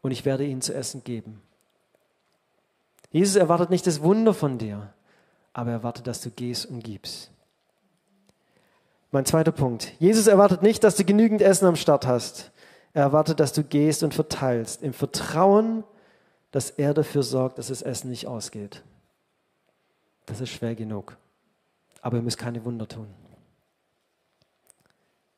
und 0.01 0.11
ich 0.11 0.25
werde 0.25 0.45
ihnen 0.45 0.61
zu 0.61 0.73
essen 0.73 1.03
geben. 1.03 1.41
Jesus 3.11 3.35
erwartet 3.35 3.69
nicht 3.69 3.85
das 3.85 4.01
Wunder 4.01 4.33
von 4.33 4.57
dir, 4.57 4.93
aber 5.51 5.71
er 5.71 5.77
erwartet, 5.77 6.07
dass 6.07 6.21
du 6.21 6.31
gehst 6.31 6.65
und 6.65 6.83
gibst. 6.83 7.31
Mein 9.11 9.25
zweiter 9.25 9.51
Punkt. 9.51 9.91
Jesus 9.99 10.25
erwartet 10.27 10.63
nicht, 10.63 10.83
dass 10.83 10.95
du 10.95 11.03
genügend 11.03 11.41
Essen 11.41 11.67
am 11.67 11.75
Start 11.75 12.07
hast. 12.07 12.51
Er 12.93 13.03
erwartet, 13.03 13.39
dass 13.39 13.53
du 13.53 13.63
gehst 13.63 14.03
und 14.03 14.13
verteilst, 14.13 14.81
im 14.81 14.93
Vertrauen, 14.93 15.83
dass 16.51 16.71
er 16.71 16.93
dafür 16.93 17.23
sorgt, 17.23 17.57
dass 17.57 17.67
das 17.67 17.81
Essen 17.81 18.09
nicht 18.09 18.25
ausgeht. 18.25 18.83
Das 20.25 20.41
ist 20.41 20.49
schwer 20.49 20.73
genug 20.73 21.17
aber 22.03 22.17
ihr 22.17 22.21
müsst 22.21 22.37
keine 22.37 22.63
Wunder 22.63 22.87
tun. 22.87 23.07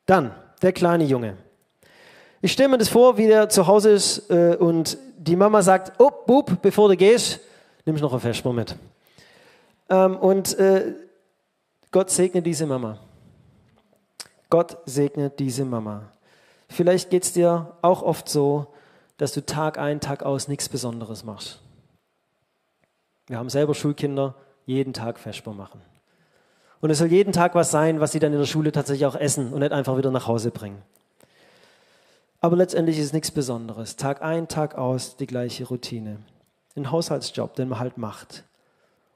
Dann 0.04 0.34
der 0.60 0.72
kleine 0.72 1.04
Junge. 1.04 1.36
Ich 2.42 2.52
stelle 2.52 2.68
mir 2.68 2.78
das 2.78 2.88
vor, 2.88 3.16
wie 3.16 3.28
der 3.28 3.48
zu 3.48 3.66
Hause 3.66 3.90
ist 3.90 4.30
äh, 4.30 4.56
und 4.56 4.98
die 5.16 5.36
Mama 5.36 5.62
sagt, 5.62 5.98
oh, 5.98 6.10
Bub, 6.26 6.60
bevor 6.60 6.88
du 6.88 6.96
gehst, 6.96 7.40
nimm 7.84 7.96
ich 7.96 8.02
noch 8.02 8.12
ein 8.12 8.20
Vesper 8.20 8.52
mit. 8.52 8.76
Ähm, 9.88 10.16
und 10.16 10.58
äh, 10.58 10.94
Gott 11.92 12.10
segne 12.10 12.42
diese 12.42 12.66
Mama. 12.66 12.98
Gott 14.50 14.78
segne 14.86 15.30
diese 15.30 15.64
Mama. 15.64 16.02
Vielleicht 16.68 17.10
geht 17.10 17.24
es 17.24 17.32
dir 17.32 17.76
auch 17.80 18.02
oft 18.02 18.28
so, 18.28 18.66
dass 19.18 19.32
du 19.32 19.44
Tag 19.44 19.78
ein, 19.78 20.00
Tag 20.00 20.24
aus 20.24 20.48
nichts 20.48 20.68
Besonderes 20.68 21.24
machst. 21.24 21.60
Wir 23.28 23.38
haben 23.38 23.50
selber 23.50 23.74
Schulkinder, 23.74 24.34
jeden 24.66 24.92
Tag 24.92 25.18
Vesper 25.18 25.52
machen. 25.52 25.80
Und 26.86 26.90
es 26.92 26.98
soll 26.98 27.10
jeden 27.10 27.32
Tag 27.32 27.56
was 27.56 27.72
sein, 27.72 27.98
was 27.98 28.12
sie 28.12 28.20
dann 28.20 28.32
in 28.32 28.38
der 28.38 28.46
Schule 28.46 28.70
tatsächlich 28.70 29.06
auch 29.06 29.16
essen 29.16 29.52
und 29.52 29.58
nicht 29.58 29.72
einfach 29.72 29.98
wieder 29.98 30.12
nach 30.12 30.28
Hause 30.28 30.52
bringen. 30.52 30.80
Aber 32.40 32.54
letztendlich 32.54 32.96
ist 32.96 33.06
es 33.06 33.12
nichts 33.12 33.32
Besonderes. 33.32 33.96
Tag 33.96 34.22
ein, 34.22 34.46
Tag 34.46 34.76
aus, 34.76 35.16
die 35.16 35.26
gleiche 35.26 35.66
Routine. 35.66 36.18
Ein 36.76 36.92
Haushaltsjob, 36.92 37.56
den 37.56 37.70
man 37.70 37.80
halt 37.80 37.98
macht. 37.98 38.44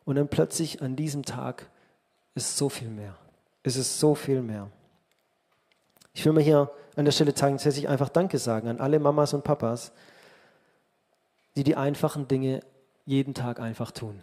Und 0.05 0.17
dann 0.17 0.27
plötzlich 0.27 0.83
an 0.83 0.97
diesem 0.97 1.25
Tag 1.25 1.71
ist 2.35 2.57
so 2.57 2.69
viel 2.69 2.89
mehr. 2.89 3.15
Es 3.63 3.77
ist 3.77 4.01
so 4.01 4.17
viel 4.17 4.43
mehr. 4.43 4.67
Ich 6.13 6.25
will 6.25 6.33
mir 6.33 6.43
hier 6.43 6.73
an 6.97 7.05
der 7.05 7.13
Stelle 7.13 7.35
tatsächlich 7.35 7.89
einfach 7.89 8.09
Danke 8.09 8.39
sagen 8.39 8.67
an 8.67 8.81
alle 8.81 8.99
Mamas 8.99 9.33
und 9.33 9.45
Papas, 9.45 9.93
die 11.55 11.63
die 11.63 11.77
einfachen 11.77 12.27
Dinge 12.27 12.65
jeden 13.07 13.33
Tag 13.33 13.61
einfach 13.61 13.93
tun. 13.93 14.21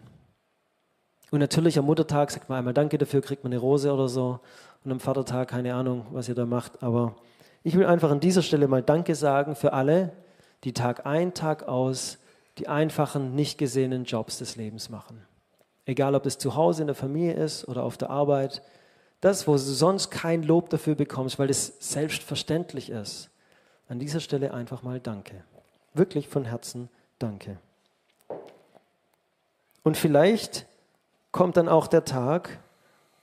Und 1.32 1.40
natürlich 1.40 1.78
am 1.78 1.86
Muttertag 1.86 2.32
sagt 2.32 2.50
man 2.50 2.60
einmal 2.60 2.74
Danke 2.74 2.98
dafür, 2.98 3.22
kriegt 3.22 3.44
man 3.44 3.52
eine 3.52 3.60
Rose 3.60 3.92
oder 3.92 4.08
so. 4.08 4.40
Und 4.84 4.92
am 4.92 5.00
Vatertag 5.00 5.50
keine 5.50 5.76
Ahnung, 5.76 6.06
was 6.12 6.30
ihr 6.30 6.36
da 6.36 6.46
macht. 6.46 6.82
Aber 6.82 7.16
ich 7.64 7.76
will 7.76 7.86
einfach 7.86 8.12
an 8.12 8.20
dieser 8.20 8.42
Stelle 8.42 8.68
mal 8.68 8.82
Danke 8.82 9.16
sagen 9.16 9.56
für 9.56 9.74
alle, 9.74 10.14
die 10.64 10.74
Tag 10.74 11.06
ein, 11.06 11.34
Tag 11.34 11.68
aus 11.68 12.18
die 12.58 12.68
einfachen, 12.68 13.36
nicht 13.36 13.58
gesehenen 13.58 14.06
Jobs 14.06 14.40
des 14.40 14.56
Lebens 14.56 14.90
machen. 14.90 15.22
Egal, 15.86 16.16
ob 16.16 16.26
es 16.26 16.38
zu 16.38 16.56
Hause 16.56 16.82
in 16.82 16.88
der 16.88 16.96
Familie 16.96 17.34
ist 17.34 17.68
oder 17.68 17.84
auf 17.84 17.98
der 17.98 18.10
Arbeit. 18.10 18.62
Das, 19.22 19.48
wo 19.48 19.54
du 19.54 19.58
sonst 19.58 20.10
kein 20.12 20.44
Lob 20.44 20.70
dafür 20.70 20.96
bekommst, 20.96 21.40
weil 21.40 21.50
es 21.50 21.74
selbstverständlich 21.80 22.90
ist. 22.90 23.30
An 23.88 24.00
dieser 24.00 24.20
Stelle 24.20 24.54
einfach 24.54 24.84
mal 24.84 25.00
Danke. 25.00 25.44
Wirklich 25.94 26.28
von 26.28 26.46
Herzen 26.46 26.90
Danke. 27.20 27.58
Und 29.84 29.98
vielleicht 29.98 30.66
kommt 31.32 31.58
dann 31.58 31.70
auch 31.70 31.88
der 31.88 32.06
Tag, 32.06 32.60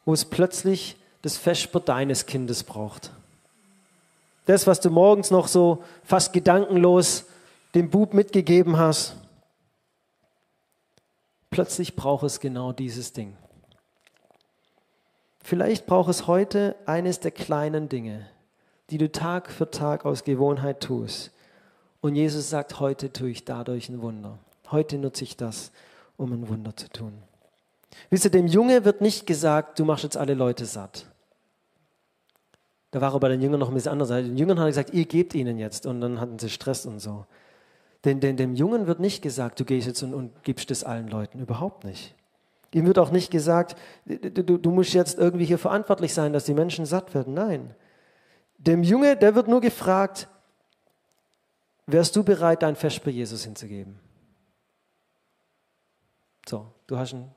wo 0.04 0.12
es 0.12 0.24
plötzlich 0.24 0.96
das 1.22 1.36
Vesper 1.36 1.80
deines 1.80 2.26
Kindes 2.26 2.62
braucht. 2.62 3.10
Das, 4.46 4.66
was 4.66 4.80
du 4.80 4.90
morgens 4.90 5.30
noch 5.30 5.48
so 5.48 5.82
fast 6.04 6.32
gedankenlos 6.32 7.24
dem 7.74 7.90
Bub 7.90 8.12
mitgegeben 8.12 8.76
hast, 8.76 9.16
plötzlich 11.50 11.96
braucht 11.96 12.24
es 12.24 12.40
genau 12.40 12.72
dieses 12.72 13.12
Ding. 13.12 13.36
Vielleicht 15.42 15.86
braucht 15.86 16.10
es 16.10 16.26
heute 16.26 16.76
eines 16.86 17.20
der 17.20 17.30
kleinen 17.30 17.88
Dinge, 17.88 18.26
die 18.90 18.98
du 18.98 19.10
Tag 19.10 19.50
für 19.50 19.70
Tag 19.70 20.04
aus 20.04 20.24
Gewohnheit 20.24 20.80
tust. 20.80 21.32
Und 22.00 22.16
Jesus 22.16 22.50
sagt, 22.50 22.80
heute 22.80 23.12
tue 23.12 23.30
ich 23.30 23.44
dadurch 23.44 23.88
ein 23.88 24.02
Wunder. 24.02 24.38
Heute 24.70 24.98
nutze 24.98 25.24
ich 25.24 25.36
das, 25.36 25.70
um 26.16 26.32
ein 26.32 26.48
Wunder 26.48 26.76
zu 26.76 26.88
tun. 26.90 27.14
Wisst 28.10 28.24
ihr, 28.24 28.30
dem 28.30 28.46
Junge 28.46 28.84
wird 28.84 29.00
nicht 29.00 29.26
gesagt, 29.26 29.78
du 29.78 29.84
machst 29.84 30.04
jetzt 30.04 30.16
alle 30.16 30.34
Leute 30.34 30.66
satt. 30.66 31.06
Da 32.90 33.00
war 33.00 33.12
er 33.12 33.20
bei 33.20 33.28
den 33.28 33.40
Jüngern 33.40 33.58
noch 33.58 33.68
ein 33.68 33.74
bisschen 33.74 33.92
anders. 33.92 34.08
Den 34.08 34.36
Jüngern 34.36 34.58
hat 34.58 34.66
er 34.66 34.70
gesagt, 34.70 34.94
ihr 34.94 35.04
gebt 35.04 35.34
ihnen 35.34 35.58
jetzt. 35.58 35.84
Und 35.84 36.00
dann 36.00 36.20
hatten 36.20 36.38
sie 36.38 36.48
Stress 36.48 36.86
und 36.86 37.00
so. 37.00 37.26
Denn, 38.04 38.20
denn 38.20 38.36
dem 38.36 38.54
Jungen 38.54 38.86
wird 38.86 39.00
nicht 39.00 39.22
gesagt, 39.22 39.58
du 39.58 39.64
gehst 39.64 39.86
jetzt 39.86 40.02
und, 40.02 40.14
und 40.14 40.44
gibst 40.44 40.70
es 40.70 40.84
allen 40.84 41.08
Leuten. 41.08 41.40
Überhaupt 41.40 41.84
nicht. 41.84 42.14
Ihm 42.72 42.86
wird 42.86 42.98
auch 42.98 43.10
nicht 43.10 43.30
gesagt, 43.30 43.76
du, 44.04 44.58
du 44.58 44.70
musst 44.70 44.94
jetzt 44.94 45.18
irgendwie 45.18 45.44
hier 45.44 45.58
verantwortlich 45.58 46.12
sein, 46.12 46.32
dass 46.32 46.44
die 46.44 46.54
Menschen 46.54 46.86
satt 46.86 47.14
werden. 47.14 47.34
Nein. 47.34 47.74
Dem 48.58 48.82
Junge, 48.82 49.16
der 49.16 49.34
wird 49.34 49.48
nur 49.48 49.60
gefragt, 49.60 50.28
wärst 51.86 52.14
du 52.16 52.22
bereit, 52.24 52.62
dein 52.62 52.76
Fest 52.76 53.02
bei 53.04 53.10
Jesus 53.10 53.44
hinzugeben? 53.44 53.98
So, 56.48 56.66
du 56.86 56.98
hast 56.98 57.14
ein 57.14 57.30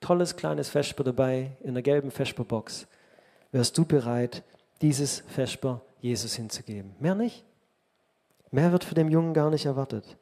tolles 0.00 0.36
kleines 0.36 0.68
Vesper 0.68 1.04
dabei 1.04 1.52
in 1.62 1.74
der 1.74 1.82
gelben 1.82 2.10
Vesperbox. 2.10 2.86
wärst 3.52 3.76
du 3.76 3.84
bereit, 3.84 4.42
dieses 4.80 5.22
Vesper 5.28 5.82
Jesus 6.00 6.34
hinzugeben. 6.34 6.94
Mehr 6.98 7.14
nicht. 7.14 7.44
Mehr 8.50 8.72
wird 8.72 8.84
für 8.84 8.94
den 8.94 9.10
Jungen 9.10 9.34
gar 9.34 9.50
nicht 9.50 9.66
erwartet. 9.66 10.16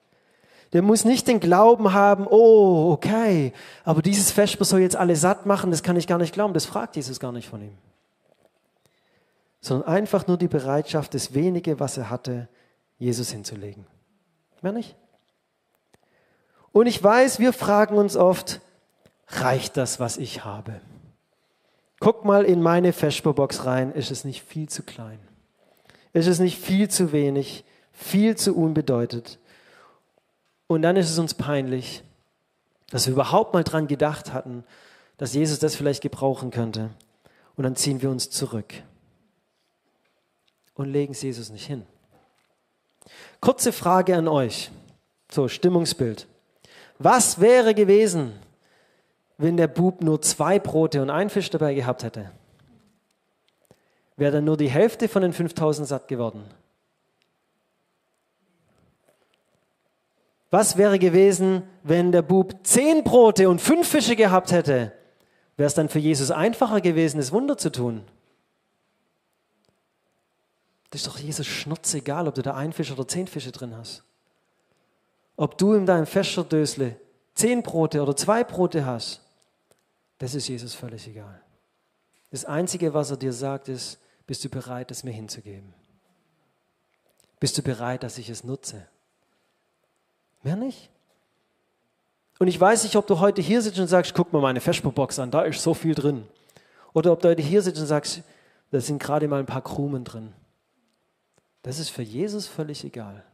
Der 0.73 0.83
muss 0.83 1.05
nicht 1.05 1.27
den 1.29 1.41
Glauben 1.41 1.95
haben, 1.95 2.27
oh, 2.29 2.93
okay, 2.93 3.55
aber 3.85 4.03
dieses 4.03 4.31
Vesper 4.31 4.65
soll 4.65 4.81
jetzt 4.81 4.97
alle 4.97 5.17
satt 5.17 5.47
machen, 5.47 5.71
das 5.71 5.83
kann 5.83 5.97
ich 5.97 6.07
gar 6.07 6.19
nicht 6.19 6.35
glauben. 6.35 6.53
Das 6.53 6.67
fragt 6.67 6.97
Jesus 6.97 7.21
gar 7.21 7.33
nicht 7.33 7.49
von 7.49 7.63
ihm. 7.63 7.79
Sondern 9.61 9.89
einfach 9.89 10.27
nur 10.27 10.37
die 10.37 10.49
Bereitschaft, 10.49 11.15
das 11.15 11.33
wenige, 11.33 11.81
was 11.81 11.97
er 11.97 12.11
hatte, 12.11 12.49
Jesus 12.99 13.31
hinzulegen. 13.31 13.87
Mehr 14.61 14.73
nicht? 14.73 14.95
Und 16.73 16.87
ich 16.87 17.03
weiß, 17.03 17.39
wir 17.39 17.53
fragen 17.53 17.97
uns 17.97 18.17
oft, 18.17 18.61
reicht 19.29 19.77
das, 19.77 20.01
was 20.01 20.17
ich 20.17 20.45
habe? 20.45 20.81
Guck 22.01 22.25
mal 22.25 22.45
in 22.45 22.63
meine 22.63 22.93
Vesperbox 22.93 23.65
rein, 23.65 23.93
ist 23.93 24.11
es 24.11 24.25
nicht 24.25 24.43
viel 24.43 24.69
zu 24.69 24.83
klein? 24.83 25.19
Ist 26.13 26.27
es 26.27 26.39
nicht 26.39 26.59
viel 26.59 26.89
zu 26.89 27.13
wenig, 27.13 27.65
viel 27.93 28.37
zu 28.37 28.57
unbedeutet? 28.57 29.39
Und 30.67 30.83
dann 30.83 30.97
ist 30.97 31.11
es 31.11 31.19
uns 31.19 31.35
peinlich, 31.35 32.03
dass 32.91 33.07
wir 33.07 33.13
überhaupt 33.13 33.53
mal 33.53 33.65
dran 33.65 33.87
gedacht 33.87 34.33
hatten, 34.33 34.65
dass 35.17 35.35
Jesus 35.35 35.59
das 35.59 35.75
vielleicht 35.75 36.03
gebrauchen 36.03 36.51
könnte. 36.51 36.91
Und 37.57 37.65
dann 37.65 37.77
ziehen 37.77 38.01
wir 38.01 38.11
uns 38.11 38.31
zurück 38.31 38.73
und 40.75 40.87
legen 40.87 41.13
es 41.13 41.23
Jesus 41.23 41.51
nicht 41.51 41.67
hin. 41.67 41.85
Kurze 43.41 43.73
Frage 43.73 44.17
an 44.17 44.29
euch. 44.29 44.71
So, 45.31 45.49
Stimmungsbild. 45.49 46.27
Was 46.99 47.41
wäre 47.41 47.75
gewesen, 47.75 48.33
wenn 49.39 49.57
der 49.57 49.69
Bub 49.69 50.03
nur 50.03 50.21
zwei 50.21 50.59
Brote 50.59 51.01
und 51.01 51.11
einen 51.11 51.31
Fisch 51.31 51.49
dabei 51.49 51.75
gehabt 51.75 52.03
hätte? 52.03 52.31
Wäre 54.17 54.33
dann 54.33 54.45
nur 54.45 54.57
die 54.57 54.69
Hälfte 54.69 55.09
von 55.09 55.23
den 55.23 55.33
5000 55.33 55.87
satt 55.87 56.09
geworden? 56.09 56.45
Was 60.51 60.77
wäre 60.77 60.99
gewesen, 60.99 61.63
wenn 61.83 62.11
der 62.11 62.23
Bub 62.23 62.55
zehn 62.65 63.05
Brote 63.05 63.49
und 63.49 63.61
fünf 63.61 63.89
Fische 63.89 64.17
gehabt 64.17 64.51
hätte? 64.51 64.93
Wäre 65.57 65.67
es 65.67 65.75
dann 65.75 65.89
für 65.89 65.99
Jesus 65.99 66.31
einfacher 66.31 66.81
gewesen, 66.81 67.19
das 67.19 67.33
Wunder 67.33 67.57
zu 67.57 67.71
tun? 67.71 68.03
Das 70.91 71.03
ist 71.03 71.07
doch 71.07 71.19
Jesus 71.19 71.47
schnurzegal, 71.47 72.27
ob 72.27 72.35
du 72.35 72.43
da 72.43 72.55
ein 72.55 72.73
Fisch 72.73 72.91
oder 72.91 73.07
zehn 73.07 73.27
Fische 73.27 73.53
drin 73.53 73.77
hast. 73.77 74.03
Ob 75.37 75.59
du 75.59 75.75
in 75.75 75.85
deinem 75.85 76.07
Fäscherdösle 76.07 76.97
zehn 77.35 77.63
Brote 77.63 78.03
oder 78.03 78.17
zwei 78.17 78.43
Brote 78.43 78.87
hast, 78.87 79.21
das 80.19 80.35
ist 80.35 80.49
Jesus 80.49 80.75
völlig 80.75 81.07
egal. 81.09 81.41
Das 82.31 82.45
Einzige, 82.45 82.93
was 82.95 83.11
er 83.11 83.17
dir 83.17 83.33
sagt, 83.33 83.69
ist, 83.69 83.99
bist 84.27 84.45
du 84.45 84.49
bereit, 84.49 84.91
es 84.91 85.05
mir 85.05 85.13
hinzugeben? 85.13 85.73
Bist 87.41 87.57
du 87.57 87.63
bereit, 87.63 88.03
dass 88.03 88.19
ich 88.19 88.29
es 88.29 88.45
nutze? 88.45 88.87
Mehr 90.43 90.57
nicht. 90.57 90.91
Und 92.39 92.49
ich 92.49 92.61
weiß 92.61 92.85
nicht, 92.85 92.97
ob 92.97 93.07
du 93.07 93.19
heute 93.21 93.43
hier 93.43 93.63
sitzt 93.63 93.79
und 93.79 93.89
sagst, 93.89 94.15
guck 94.15 94.33
mal 94.33 94.43
meine 94.43 94.61
Vesperbox 94.61 95.19
an, 95.19 95.31
da 95.31 95.43
ist 95.43 95.63
so 95.63 95.75
viel 95.75 95.95
drin. 95.95 96.27
Oder 96.93 97.13
ob 97.13 97.21
du 97.21 97.29
heute 97.29 97.43
hier 97.43 97.63
sitzt 97.63 97.81
und 97.81 97.87
sagst, 97.87 98.23
da 98.71 98.81
sind 98.81 98.99
gerade 99.03 99.29
mal 99.29 99.41
ein 99.41 99.47
paar 99.47 99.63
Krumen 99.63 100.05
drin. 100.05 100.33
Das 101.63 101.79
ist 101.79 101.89
für 101.89 102.03
Jesus 102.03 102.47
völlig 102.47 102.85
egal. 102.85 103.25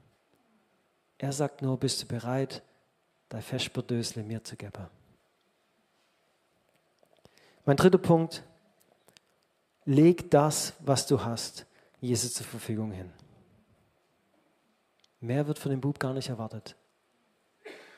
Er 1.18 1.32
sagt 1.32 1.62
nur, 1.62 1.78
bist 1.78 2.02
du 2.02 2.06
bereit, 2.06 2.62
dein 3.28 3.42
Vesperdösle 3.42 4.22
mir 4.22 4.42
zu 4.42 4.56
geben? 4.56 4.88
Mein 7.64 7.76
dritter 7.76 7.98
Punkt, 7.98 8.42
leg 9.84 10.30
das, 10.30 10.74
was 10.80 11.06
du 11.06 11.24
hast, 11.24 11.66
Jesus 12.00 12.34
zur 12.34 12.46
Verfügung 12.46 12.92
hin. 12.92 13.10
Mehr 15.20 15.46
wird 15.46 15.58
von 15.58 15.70
dem 15.70 15.80
Bub 15.80 15.98
gar 15.98 16.12
nicht 16.12 16.28
erwartet. 16.28 16.76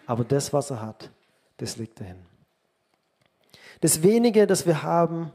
Aber 0.07 0.25
das, 0.25 0.53
was 0.53 0.71
er 0.71 0.81
hat, 0.81 1.11
das 1.57 1.77
legt 1.77 2.01
er 2.01 2.07
hin. 2.07 2.27
Das 3.81 4.03
wenige, 4.03 4.47
das 4.47 4.67
wir 4.67 4.83
haben, 4.85 5.33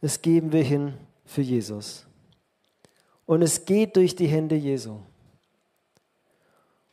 das 0.00 0.22
geben 0.22 0.52
wir 0.52 0.64
hin 0.64 0.94
für 1.24 1.42
Jesus. 1.42 2.06
Und 3.24 3.42
es 3.42 3.64
geht 3.64 3.96
durch 3.96 4.16
die 4.16 4.26
Hände 4.26 4.56
Jesu. 4.56 4.98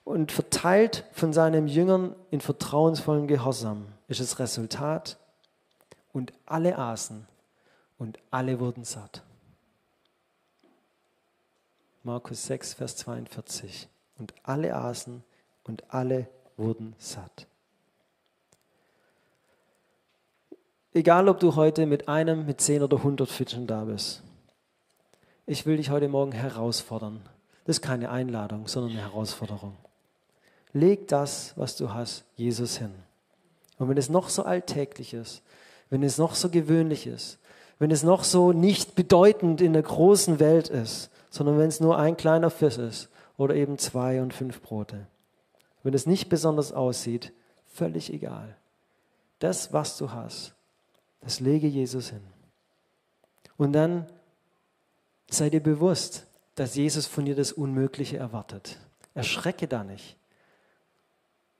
Und 0.04 0.32
verteilt 0.32 1.06
von 1.13 1.34
seinen 1.34 1.67
Jüngern 1.67 2.15
in 2.30 2.41
vertrauensvollem 2.41 3.28
Gehorsam 3.28 3.88
ist 4.08 4.19
das 4.19 4.38
Resultat 4.38 5.17
und 6.13 6.32
alle 6.45 6.78
aßen 6.78 7.28
und 7.97 8.19
alle 8.32 8.60
wurden 8.60 8.86
satt. 8.86 9.23
Markus 12.04 12.45
6, 12.45 12.76
Vers 12.76 12.97
42. 12.97 13.88
Und 14.19 14.34
alle 14.43 14.76
aßen 14.76 15.23
und 15.63 15.84
alle 15.93 16.28
wurden 16.58 16.95
satt. 16.97 17.47
Egal, 20.93 21.28
ob 21.28 21.39
du 21.39 21.56
heute 21.56 21.88
mit 21.88 22.08
einem, 22.08 22.45
mit 22.45 22.62
zehn 22.62 22.84
oder 22.84 23.02
hundert 23.02 23.30
Fischen 23.30 23.65
da 23.65 23.86
bist. 23.86 24.21
Ich 25.47 25.65
will 25.65 25.78
dich 25.78 25.89
heute 25.89 26.08
Morgen 26.08 26.32
herausfordern. 26.32 27.21
Das 27.65 27.78
ist 27.78 27.82
keine 27.82 28.12
Einladung, 28.12 28.67
sondern 28.67 28.91
eine 28.91 29.02
Herausforderung. 29.02 29.76
Leg 30.73 31.08
das, 31.08 31.54
was 31.56 31.76
du 31.76 31.93
hast, 31.93 32.26
Jesus 32.36 32.78
hin. 32.78 32.93
Und 33.80 33.89
wenn 33.89 33.97
es 33.97 34.10
noch 34.10 34.30
so 34.30 34.43
alltäglich 34.43 35.13
ist, 35.13 35.41
wenn 35.93 36.01
es 36.01 36.17
noch 36.17 36.34
so 36.34 36.49
gewöhnlich 36.49 37.06
ist, 37.06 37.38
wenn 37.77 37.91
es 37.91 38.01
noch 38.01 38.23
so 38.23 38.51
nicht 38.51 38.95
bedeutend 38.95 39.62
in 39.62 39.73
der 39.73 39.84
großen 39.84 40.39
Welt 40.39 40.67
ist, 40.67 41.12
sondern 41.29 41.60
wenn 41.60 41.67
es 41.67 41.79
nur 41.79 41.99
ein 41.99 42.17
kleiner 42.17 42.49
Fisch 42.49 42.79
ist 42.79 43.10
oder 43.38 43.53
eben 43.53 43.77
zwei 43.77 44.19
und 44.19 44.34
fünf 44.34 44.60
Brote. 44.63 45.06
Wenn 45.84 45.93
es 45.93 46.08
nicht 46.08 46.29
besonders 46.29 46.73
aussieht, 46.73 47.32
völlig 47.75 48.12
egal. 48.12 48.56
Das, 49.38 49.71
was 49.71 49.95
du 49.99 50.10
hast, 50.10 50.56
das 51.21 51.39
lege 51.39 51.67
Jesus 51.67 52.10
hin. 52.10 52.23
Und 53.56 53.73
dann 53.73 54.08
sei 55.29 55.51
dir 55.51 55.62
bewusst, 55.62 56.25
dass 56.56 56.73
Jesus 56.73 57.06
von 57.06 57.25
dir 57.25 57.36
das 57.36 57.51
Unmögliche 57.51 58.17
erwartet. 58.17 58.79
Erschrecke 59.13 59.67
da 59.67 59.84
nicht. 59.84 60.17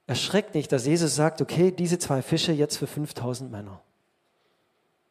Erschreckt 0.08 0.56
nicht, 0.56 0.72
dass 0.72 0.86
Jesus 0.86 1.14
sagt, 1.14 1.40
okay, 1.40 1.70
diese 1.70 2.00
zwei 2.00 2.20
Fische 2.20 2.50
jetzt 2.50 2.78
für 2.78 2.88
5000 2.88 3.52
Männer. 3.52 3.80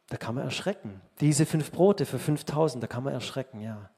Da 0.08 0.16
kann 0.16 0.34
man 0.34 0.44
erschrecken. 0.44 1.00
Diese 1.20 1.46
fünf 1.46 1.70
Brote 1.70 2.06
für 2.06 2.18
5000, 2.18 2.82
da 2.82 2.86
kann 2.86 3.04
man 3.04 3.14
erschrecken, 3.14 3.60
ja. 3.60 3.90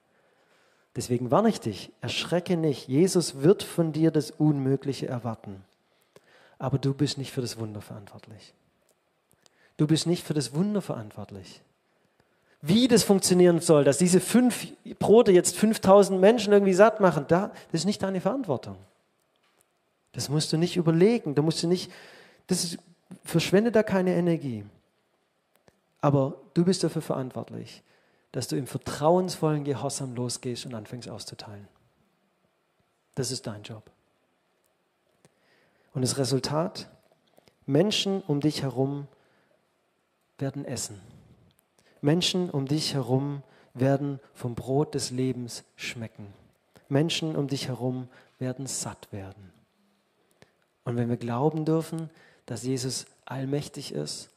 Deswegen 0.94 1.30
warne 1.30 1.50
ich 1.50 1.60
dich, 1.60 1.92
erschrecke 2.00 2.56
nicht. 2.56 2.88
Jesus 2.88 3.42
wird 3.42 3.62
von 3.62 3.92
dir 3.92 4.10
das 4.10 4.30
Unmögliche 4.30 5.08
erwarten. 5.08 5.62
Aber 6.58 6.78
du 6.78 6.94
bist 6.94 7.18
nicht 7.18 7.32
für 7.32 7.42
das 7.42 7.58
Wunder 7.58 7.82
verantwortlich. 7.82 8.54
Du 9.76 9.86
bist 9.86 10.06
nicht 10.06 10.24
für 10.24 10.32
das 10.32 10.54
Wunder 10.54 10.80
verantwortlich. 10.80 11.60
Wie 12.62 12.88
das 12.88 13.02
funktionieren 13.02 13.60
soll, 13.60 13.84
dass 13.84 13.98
diese 13.98 14.20
fünf 14.20 14.66
Brote 14.98 15.32
jetzt 15.32 15.56
5000 15.56 16.18
Menschen 16.18 16.52
irgendwie 16.52 16.72
satt 16.72 17.00
machen, 17.00 17.26
das 17.28 17.50
ist 17.72 17.84
nicht 17.84 18.02
deine 18.02 18.22
Verantwortung. 18.22 18.76
Das 20.12 20.30
musst 20.30 20.50
du 20.52 20.56
nicht 20.56 20.78
überlegen. 20.78 21.34
Da 21.34 21.42
musst 21.42 21.62
du 21.62 21.66
nicht, 21.66 21.92
das 22.46 22.64
ist, 22.64 22.78
verschwende 23.22 23.70
da 23.70 23.82
keine 23.82 24.14
Energie. 24.14 24.64
Aber 26.00 26.40
du 26.54 26.64
bist 26.64 26.84
dafür 26.84 27.02
verantwortlich, 27.02 27.82
dass 28.32 28.48
du 28.48 28.56
im 28.56 28.66
vertrauensvollen 28.66 29.64
Gehorsam 29.64 30.14
losgehst 30.14 30.66
und 30.66 30.74
anfängst 30.74 31.08
auszuteilen. 31.08 31.68
Das 33.14 33.30
ist 33.30 33.46
dein 33.46 33.62
Job. 33.62 33.90
Und 35.94 36.02
das 36.02 36.18
Resultat? 36.18 36.90
Menschen 37.64 38.22
um 38.22 38.40
dich 38.40 38.62
herum 38.62 39.08
werden 40.38 40.64
essen. 40.64 41.00
Menschen 42.02 42.50
um 42.50 42.66
dich 42.66 42.94
herum 42.94 43.42
werden 43.74 44.20
vom 44.34 44.54
Brot 44.54 44.94
des 44.94 45.10
Lebens 45.10 45.64
schmecken. 45.74 46.32
Menschen 46.88 47.34
um 47.34 47.48
dich 47.48 47.68
herum 47.68 48.08
werden 48.38 48.66
satt 48.66 49.10
werden. 49.12 49.52
Und 50.84 50.96
wenn 50.96 51.08
wir 51.08 51.16
glauben 51.16 51.64
dürfen, 51.64 52.10
dass 52.44 52.62
Jesus 52.62 53.06
allmächtig 53.24 53.92
ist 53.92 54.30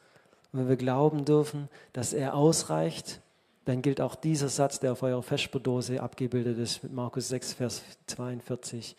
und 0.52 0.60
wenn 0.60 0.70
wir 0.70 0.78
glauben 0.78 1.26
dürfen, 1.26 1.70
dass 1.94 2.14
er 2.14 2.34
ausreicht, 2.34 3.22
dann 3.66 3.82
gilt 3.82 4.02
auch 4.02 4.16
dieser 4.16 4.50
Satz, 4.50 4.80
der 4.80 4.94
auf 4.94 5.04
eurer 5.04 5.22
Vesperdose 5.22 6.02
abgebildet 6.02 6.58
ist, 6.58 6.84
mit 6.84 6.92
Markus 6.92 7.28
6, 7.30 7.54
Vers 7.54 7.84
42. 8.08 8.96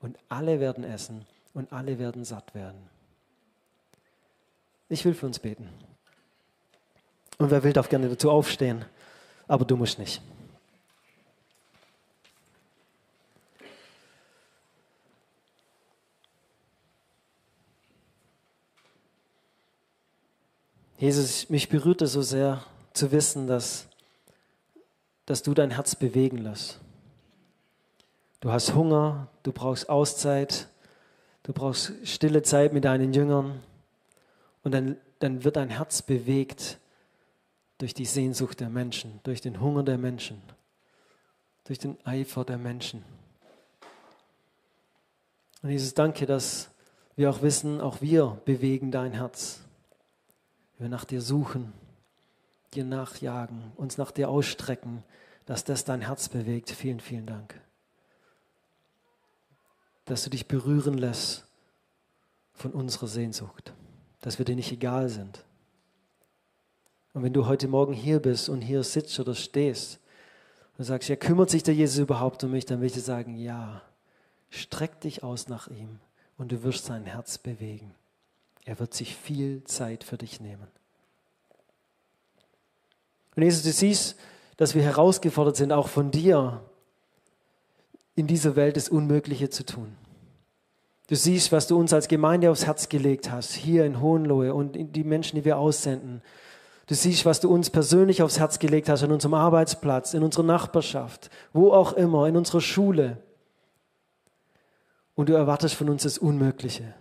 Und 0.00 0.16
alle 0.28 0.60
werden 0.60 0.84
essen 0.84 1.26
und 1.54 1.72
alle 1.72 1.98
werden 1.98 2.24
satt 2.24 2.54
werden. 2.54 2.78
Ich 4.88 5.04
will 5.04 5.14
für 5.14 5.26
uns 5.26 5.38
beten. 5.38 5.68
Und 7.38 7.50
wer 7.50 7.64
will, 7.64 7.72
darf 7.72 7.88
gerne 7.88 8.08
dazu 8.08 8.30
aufstehen, 8.30 8.84
aber 9.48 9.64
du 9.64 9.76
musst 9.76 9.98
nicht. 9.98 10.22
Jesus, 21.02 21.50
mich 21.50 21.68
berührt 21.68 22.00
es 22.02 22.12
so 22.12 22.22
sehr, 22.22 22.64
zu 22.92 23.10
wissen, 23.10 23.48
dass, 23.48 23.88
dass 25.26 25.42
du 25.42 25.52
dein 25.52 25.72
Herz 25.72 25.96
bewegen 25.96 26.38
lässt. 26.38 26.78
Du 28.38 28.52
hast 28.52 28.76
Hunger, 28.76 29.26
du 29.42 29.50
brauchst 29.50 29.88
Auszeit, 29.88 30.68
du 31.42 31.52
brauchst 31.52 31.92
stille 32.04 32.44
Zeit 32.44 32.72
mit 32.72 32.84
deinen 32.84 33.12
Jüngern 33.12 33.60
und 34.62 34.72
dann, 34.72 34.96
dann 35.18 35.42
wird 35.42 35.56
dein 35.56 35.70
Herz 35.70 36.02
bewegt 36.02 36.78
durch 37.78 37.94
die 37.94 38.06
Sehnsucht 38.06 38.60
der 38.60 38.68
Menschen, 38.68 39.18
durch 39.24 39.40
den 39.40 39.60
Hunger 39.60 39.82
der 39.82 39.98
Menschen, 39.98 40.40
durch 41.64 41.80
den 41.80 41.96
Eifer 42.04 42.44
der 42.44 42.58
Menschen. 42.58 43.02
Und 45.64 45.70
Jesus, 45.70 45.94
danke, 45.94 46.26
dass 46.26 46.70
wir 47.16 47.28
auch 47.28 47.42
wissen, 47.42 47.80
auch 47.80 48.00
wir 48.00 48.40
bewegen 48.44 48.92
dein 48.92 49.14
Herz. 49.14 49.62
Wir 50.78 50.88
nach 50.88 51.04
dir 51.04 51.20
suchen, 51.20 51.72
dir 52.74 52.84
nachjagen, 52.84 53.72
uns 53.76 53.98
nach 53.98 54.10
dir 54.10 54.28
ausstrecken, 54.28 55.04
dass 55.46 55.64
das 55.64 55.84
dein 55.84 56.00
Herz 56.00 56.28
bewegt. 56.28 56.70
Vielen, 56.70 57.00
vielen 57.00 57.26
Dank. 57.26 57.60
Dass 60.04 60.24
du 60.24 60.30
dich 60.30 60.48
berühren 60.48 60.98
lässt 60.98 61.44
von 62.54 62.72
unserer 62.72 63.06
Sehnsucht, 63.06 63.72
dass 64.20 64.38
wir 64.38 64.44
dir 64.44 64.56
nicht 64.56 64.72
egal 64.72 65.08
sind. 65.08 65.44
Und 67.14 67.22
wenn 67.22 67.32
du 67.32 67.46
heute 67.46 67.68
Morgen 67.68 67.92
hier 67.92 68.20
bist 68.20 68.48
und 68.48 68.62
hier 68.62 68.82
sitzt 68.82 69.18
oder 69.20 69.34
stehst 69.34 70.00
und 70.78 70.84
sagst, 70.84 71.08
ja, 71.08 71.16
kümmert 71.16 71.50
sich 71.50 71.62
der 71.62 71.74
Jesus 71.74 71.98
überhaupt 71.98 72.42
um 72.44 72.52
mich, 72.52 72.64
dann 72.64 72.80
will 72.80 72.86
ich 72.86 72.94
dir 72.94 73.00
sagen, 73.00 73.36
ja, 73.36 73.82
streck 74.48 75.00
dich 75.00 75.22
aus 75.22 75.48
nach 75.48 75.68
ihm 75.68 75.98
und 76.38 76.52
du 76.52 76.62
wirst 76.62 76.86
sein 76.86 77.04
Herz 77.04 77.38
bewegen. 77.38 77.94
Er 78.64 78.78
wird 78.78 78.94
sich 78.94 79.16
viel 79.16 79.64
Zeit 79.64 80.04
für 80.04 80.16
dich 80.16 80.40
nehmen. 80.40 80.68
Und 83.34 83.42
Jesus, 83.42 83.62
du 83.62 83.72
siehst, 83.72 84.16
dass 84.56 84.74
wir 84.74 84.82
herausgefordert 84.82 85.56
sind, 85.56 85.72
auch 85.72 85.88
von 85.88 86.10
dir 86.10 86.62
in 88.14 88.26
dieser 88.26 88.56
Welt 88.56 88.76
das 88.76 88.88
Unmögliche 88.88 89.50
zu 89.50 89.64
tun. 89.64 89.96
Du 91.08 91.16
siehst, 91.16 91.50
was 91.50 91.66
du 91.66 91.78
uns 91.78 91.92
als 91.92 92.08
Gemeinde 92.08 92.50
aufs 92.50 92.66
Herz 92.66 92.88
gelegt 92.88 93.30
hast, 93.30 93.52
hier 93.52 93.84
in 93.84 94.00
Hohenlohe 94.00 94.54
und 94.54 94.76
die 94.96 95.04
Menschen, 95.04 95.36
die 95.36 95.44
wir 95.44 95.58
aussenden. 95.58 96.22
Du 96.86 96.94
siehst, 96.94 97.26
was 97.26 97.40
du 97.40 97.52
uns 97.52 97.70
persönlich 97.70 98.22
aufs 98.22 98.38
Herz 98.38 98.58
gelegt 98.58 98.88
hast, 98.88 99.02
an 99.02 99.12
unserem 99.12 99.34
Arbeitsplatz, 99.34 100.14
in 100.14 100.22
unserer 100.22 100.44
Nachbarschaft, 100.44 101.30
wo 101.52 101.72
auch 101.72 101.94
immer, 101.94 102.28
in 102.28 102.36
unserer 102.36 102.60
Schule. 102.60 103.18
Und 105.14 105.28
du 105.28 105.34
erwartest 105.34 105.74
von 105.74 105.88
uns 105.88 106.04
das 106.04 106.18
Unmögliche. 106.18 106.94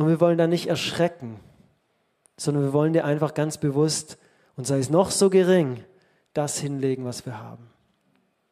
Und 0.00 0.08
wir 0.08 0.18
wollen 0.18 0.38
da 0.38 0.46
nicht 0.46 0.68
erschrecken, 0.68 1.38
sondern 2.38 2.62
wir 2.62 2.72
wollen 2.72 2.94
dir 2.94 3.04
einfach 3.04 3.34
ganz 3.34 3.58
bewusst, 3.58 4.16
und 4.56 4.66
sei 4.66 4.78
es 4.78 4.88
noch 4.88 5.10
so 5.10 5.28
gering, 5.28 5.84
das 6.32 6.58
hinlegen, 6.58 7.04
was 7.04 7.26
wir 7.26 7.38
haben. 7.38 7.68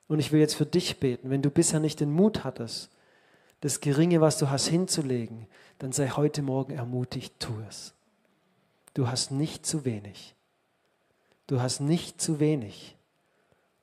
Und 0.08 0.18
ich 0.18 0.30
will 0.30 0.40
jetzt 0.40 0.56
für 0.56 0.66
dich 0.66 1.00
beten, 1.00 1.30
wenn 1.30 1.40
du 1.40 1.48
bisher 1.48 1.80
nicht 1.80 2.00
den 2.00 2.12
Mut 2.12 2.44
hattest, 2.44 2.90
das 3.62 3.80
Geringe, 3.80 4.20
was 4.20 4.37
du 4.37 4.50
hast, 4.50 4.66
hinzulegen, 4.66 5.46
dann 5.78 5.92
sei 5.92 6.11
heute 6.11 6.42
Morgen 6.42 6.74
ermutigt, 6.74 7.32
tu 7.38 7.54
es. 7.66 7.94
Du 8.92 9.08
hast 9.08 9.30
nicht 9.30 9.64
zu 9.64 9.87
wenig. 9.87 10.34
Du 11.46 11.62
hast 11.62 11.80
nicht 11.80 12.20
zu 12.20 12.40
wenig. 12.40 12.94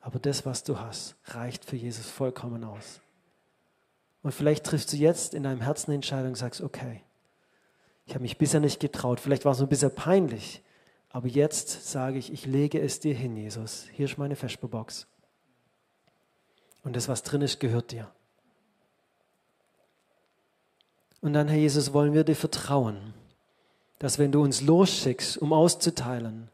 Aber 0.00 0.20
das, 0.20 0.46
was 0.46 0.62
du 0.62 0.78
hast, 0.78 1.16
reicht 1.24 1.64
für 1.64 1.74
Jesus 1.74 2.08
vollkommen 2.08 2.62
aus. 2.62 3.00
Und 4.22 4.30
vielleicht 4.30 4.66
triffst 4.66 4.92
du 4.92 4.96
jetzt 4.96 5.34
in 5.34 5.42
deinem 5.42 5.62
Herzen 5.62 5.90
eine 5.90 5.96
Entscheidung 5.96 6.28
und 6.28 6.36
sagst, 6.36 6.60
okay, 6.60 7.02
ich 8.06 8.14
habe 8.14 8.22
mich 8.22 8.38
bisher 8.38 8.60
nicht 8.60 8.80
getraut. 8.80 9.20
Vielleicht 9.20 9.44
war 9.44 9.52
es 9.52 9.60
ein 9.60 9.68
bisschen 9.68 9.94
peinlich. 9.94 10.62
Aber 11.10 11.28
jetzt 11.28 11.90
sage 11.90 12.18
ich, 12.18 12.32
ich 12.32 12.46
lege 12.46 12.80
es 12.80 13.00
dir 13.00 13.14
hin, 13.14 13.36
Jesus. 13.36 13.86
Hier 13.92 14.06
ist 14.06 14.18
meine 14.18 14.36
Vesperbox. 14.36 15.06
Und 16.84 16.94
das, 16.94 17.08
was 17.08 17.22
drin 17.22 17.42
ist, 17.42 17.58
gehört 17.58 17.90
dir. 17.90 18.08
Und 21.20 21.32
dann, 21.32 21.48
Herr 21.48 21.58
Jesus, 21.58 21.92
wollen 21.92 22.12
wir 22.12 22.22
dir 22.22 22.36
vertrauen, 22.36 23.14
dass 23.98 24.18
wenn 24.18 24.30
du 24.30 24.42
uns 24.42 24.60
losschickst, 24.60 25.38
um 25.38 25.52
auszuteilen, 25.52 26.48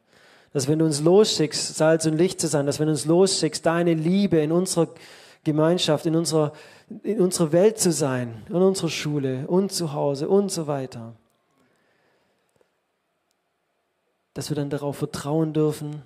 dass 0.55 0.69
wenn 0.69 0.79
du 0.79 0.87
uns 0.87 1.01
losschickst, 1.01 1.77
Salz 1.77 2.07
und 2.07 2.17
Licht 2.17 2.41
zu 2.41 2.47
sein, 2.47 2.65
dass 2.65 2.79
wenn 2.79 2.87
du 2.87 2.93
uns 2.93 3.05
losschickst, 3.05 3.67
deine 3.67 3.95
Liebe 3.95 4.39
in 4.39 4.53
unserer 4.53 4.89
Gemeinschaft, 5.45 6.07
in 6.07 6.15
unserer, 6.17 6.53
in 7.03 7.21
unserer 7.21 7.53
Welt 7.53 7.79
zu 7.79 7.91
sein, 7.91 8.43
in 8.49 8.55
unserer 8.55 8.91
Schule 8.91 9.47
und 9.49 9.73
zu 9.73 9.93
Hause 9.93 10.29
und 10.29 10.51
so 10.51 10.67
weiter, 10.67 11.15
dass 14.35 14.51
wir 14.51 14.57
dann 14.57 14.71
darauf 14.71 14.97
vertrauen 14.97 15.53
dürfen, 15.53 16.03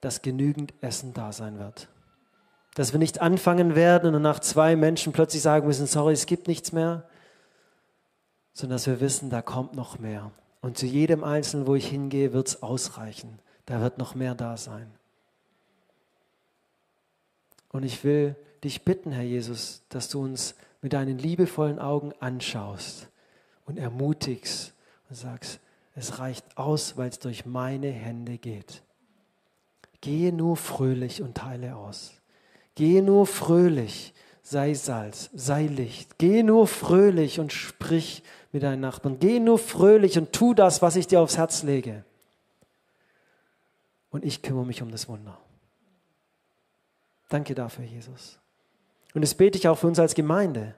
dass 0.00 0.22
genügend 0.22 0.72
Essen 0.80 1.12
da 1.12 1.32
sein 1.32 1.58
wird. 1.58 1.88
Dass 2.74 2.92
wir 2.92 2.98
nicht 2.98 3.20
anfangen 3.20 3.74
werden 3.74 4.14
und 4.14 4.22
nach 4.22 4.40
zwei 4.40 4.76
Menschen 4.76 5.12
plötzlich 5.12 5.42
sagen 5.42 5.66
müssen, 5.66 5.86
sorry, 5.86 6.12
es 6.12 6.26
gibt 6.26 6.48
nichts 6.48 6.72
mehr, 6.72 7.08
sondern 8.52 8.76
dass 8.76 8.86
wir 8.86 9.00
wissen, 9.00 9.30
da 9.30 9.42
kommt 9.42 9.74
noch 9.74 9.98
mehr. 9.98 10.30
Und 10.60 10.78
zu 10.78 10.86
jedem 10.86 11.24
Einzelnen, 11.24 11.66
wo 11.66 11.74
ich 11.74 11.88
hingehe, 11.88 12.32
wird 12.32 12.48
es 12.48 12.62
ausreichen. 12.62 13.38
Da 13.66 13.80
wird 13.80 13.98
noch 13.98 14.14
mehr 14.14 14.34
da 14.34 14.56
sein. 14.56 14.90
Und 17.70 17.84
ich 17.84 18.02
will 18.02 18.34
dich 18.64 18.84
bitten, 18.84 19.12
Herr 19.12 19.22
Jesus, 19.22 19.82
dass 19.88 20.08
du 20.08 20.22
uns 20.22 20.54
mit 20.80 20.92
deinen 20.92 21.18
liebevollen 21.18 21.78
Augen 21.78 22.12
anschaust 22.20 23.08
und 23.66 23.78
ermutigst 23.78 24.72
und 25.08 25.16
sagst, 25.16 25.60
es 25.98 26.18
reicht 26.18 26.56
aus, 26.56 26.96
weil 26.96 27.08
es 27.08 27.18
durch 27.18 27.44
meine 27.44 27.90
Hände 27.90 28.38
geht. 28.38 28.82
Gehe 30.00 30.32
nur 30.32 30.56
fröhlich 30.56 31.22
und 31.22 31.36
teile 31.36 31.76
aus. 31.76 32.12
Gehe 32.74 33.02
nur 33.02 33.26
fröhlich, 33.26 34.14
sei 34.42 34.74
Salz, 34.74 35.30
sei 35.34 35.66
Licht. 35.66 36.18
Gehe 36.18 36.44
nur 36.44 36.68
fröhlich 36.68 37.40
und 37.40 37.52
sprich 37.52 38.22
mit 38.52 38.62
deinen 38.62 38.80
Nachbarn. 38.80 39.18
Geh 39.18 39.40
nur 39.40 39.58
fröhlich 39.58 40.16
und 40.18 40.32
tu 40.32 40.54
das, 40.54 40.80
was 40.80 40.96
ich 40.96 41.08
dir 41.08 41.20
aufs 41.20 41.36
Herz 41.36 41.64
lege. 41.64 42.04
Und 44.10 44.24
ich 44.24 44.42
kümmere 44.42 44.64
mich 44.64 44.80
um 44.80 44.90
das 44.90 45.08
Wunder. 45.08 45.36
Danke 47.28 47.54
dafür, 47.54 47.84
Jesus. 47.84 48.38
Und 49.14 49.22
das 49.22 49.34
bete 49.34 49.58
ich 49.58 49.68
auch 49.68 49.78
für 49.78 49.88
uns 49.88 49.98
als 49.98 50.14
Gemeinde, 50.14 50.74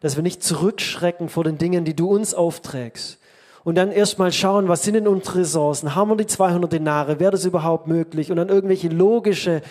dass 0.00 0.16
wir 0.16 0.22
nicht 0.22 0.42
zurückschrecken 0.42 1.28
vor 1.28 1.44
den 1.44 1.58
Dingen, 1.58 1.84
die 1.84 1.96
du 1.96 2.10
uns 2.10 2.34
aufträgst, 2.34 3.18
und 3.64 3.74
dann 3.74 3.92
erstmal 3.92 4.32
schauen, 4.32 4.68
was 4.68 4.82
sind 4.82 4.94
denn 4.94 5.08
unsere 5.08 5.40
Ressourcen? 5.40 5.94
Haben 5.94 6.10
wir 6.10 6.16
die 6.16 6.26
200 6.26 6.72
Denare? 6.72 7.20
Wäre 7.20 7.32
das 7.32 7.44
überhaupt 7.44 7.86
möglich? 7.86 8.30
Und 8.30 8.36
dann 8.36 8.48
irgendwelche 8.48 8.88
logische 8.88 9.62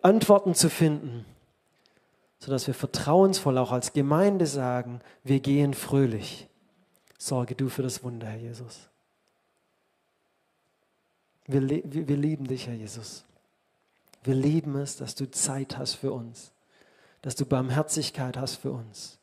Antworten 0.00 0.54
zu 0.54 0.68
finden, 0.68 1.24
sodass 2.38 2.66
wir 2.66 2.74
vertrauensvoll 2.74 3.58
auch 3.58 3.72
als 3.72 3.92
Gemeinde 3.92 4.46
sagen, 4.46 5.00
wir 5.24 5.40
gehen 5.40 5.74
fröhlich. 5.74 6.48
Sorge 7.18 7.54
du 7.54 7.68
für 7.68 7.82
das 7.82 8.02
Wunder, 8.02 8.26
Herr 8.26 8.40
Jesus. 8.40 8.88
Wir, 11.46 11.62
wir 11.68 12.16
lieben 12.16 12.46
dich, 12.46 12.66
Herr 12.66 12.74
Jesus. 12.74 13.24
Wir 14.24 14.34
lieben 14.34 14.76
es, 14.76 14.96
dass 14.96 15.14
du 15.14 15.30
Zeit 15.30 15.78
hast 15.78 15.94
für 15.94 16.12
uns, 16.12 16.52
dass 17.22 17.34
du 17.34 17.44
Barmherzigkeit 17.44 18.36
hast 18.36 18.56
für 18.56 18.72
uns. 18.72 19.18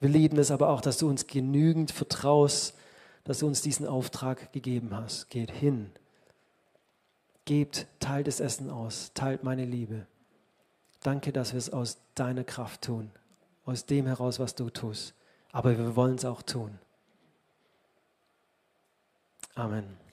Wir 0.00 0.10
lieben 0.10 0.38
es 0.38 0.50
aber 0.50 0.68
auch, 0.68 0.80
dass 0.80 0.98
du 0.98 1.08
uns 1.08 1.26
genügend 1.26 1.90
vertraust, 1.90 2.74
dass 3.28 3.40
du 3.40 3.46
uns 3.46 3.60
diesen 3.60 3.86
Auftrag 3.86 4.54
gegeben 4.54 4.96
hast. 4.96 5.28
Geht 5.28 5.50
hin. 5.50 5.90
Gebt, 7.44 7.86
teilt 8.00 8.26
das 8.26 8.40
Essen 8.40 8.70
aus, 8.70 9.12
teilt 9.12 9.44
meine 9.44 9.66
Liebe. 9.66 10.06
Danke, 11.02 11.30
dass 11.30 11.52
wir 11.52 11.58
es 11.58 11.68
aus 11.70 11.98
deiner 12.14 12.42
Kraft 12.42 12.80
tun, 12.80 13.10
aus 13.66 13.84
dem 13.84 14.06
heraus, 14.06 14.38
was 14.38 14.54
du 14.54 14.70
tust. 14.70 15.12
Aber 15.52 15.76
wir 15.76 15.94
wollen 15.94 16.14
es 16.14 16.24
auch 16.24 16.40
tun. 16.40 16.78
Amen. 19.54 20.07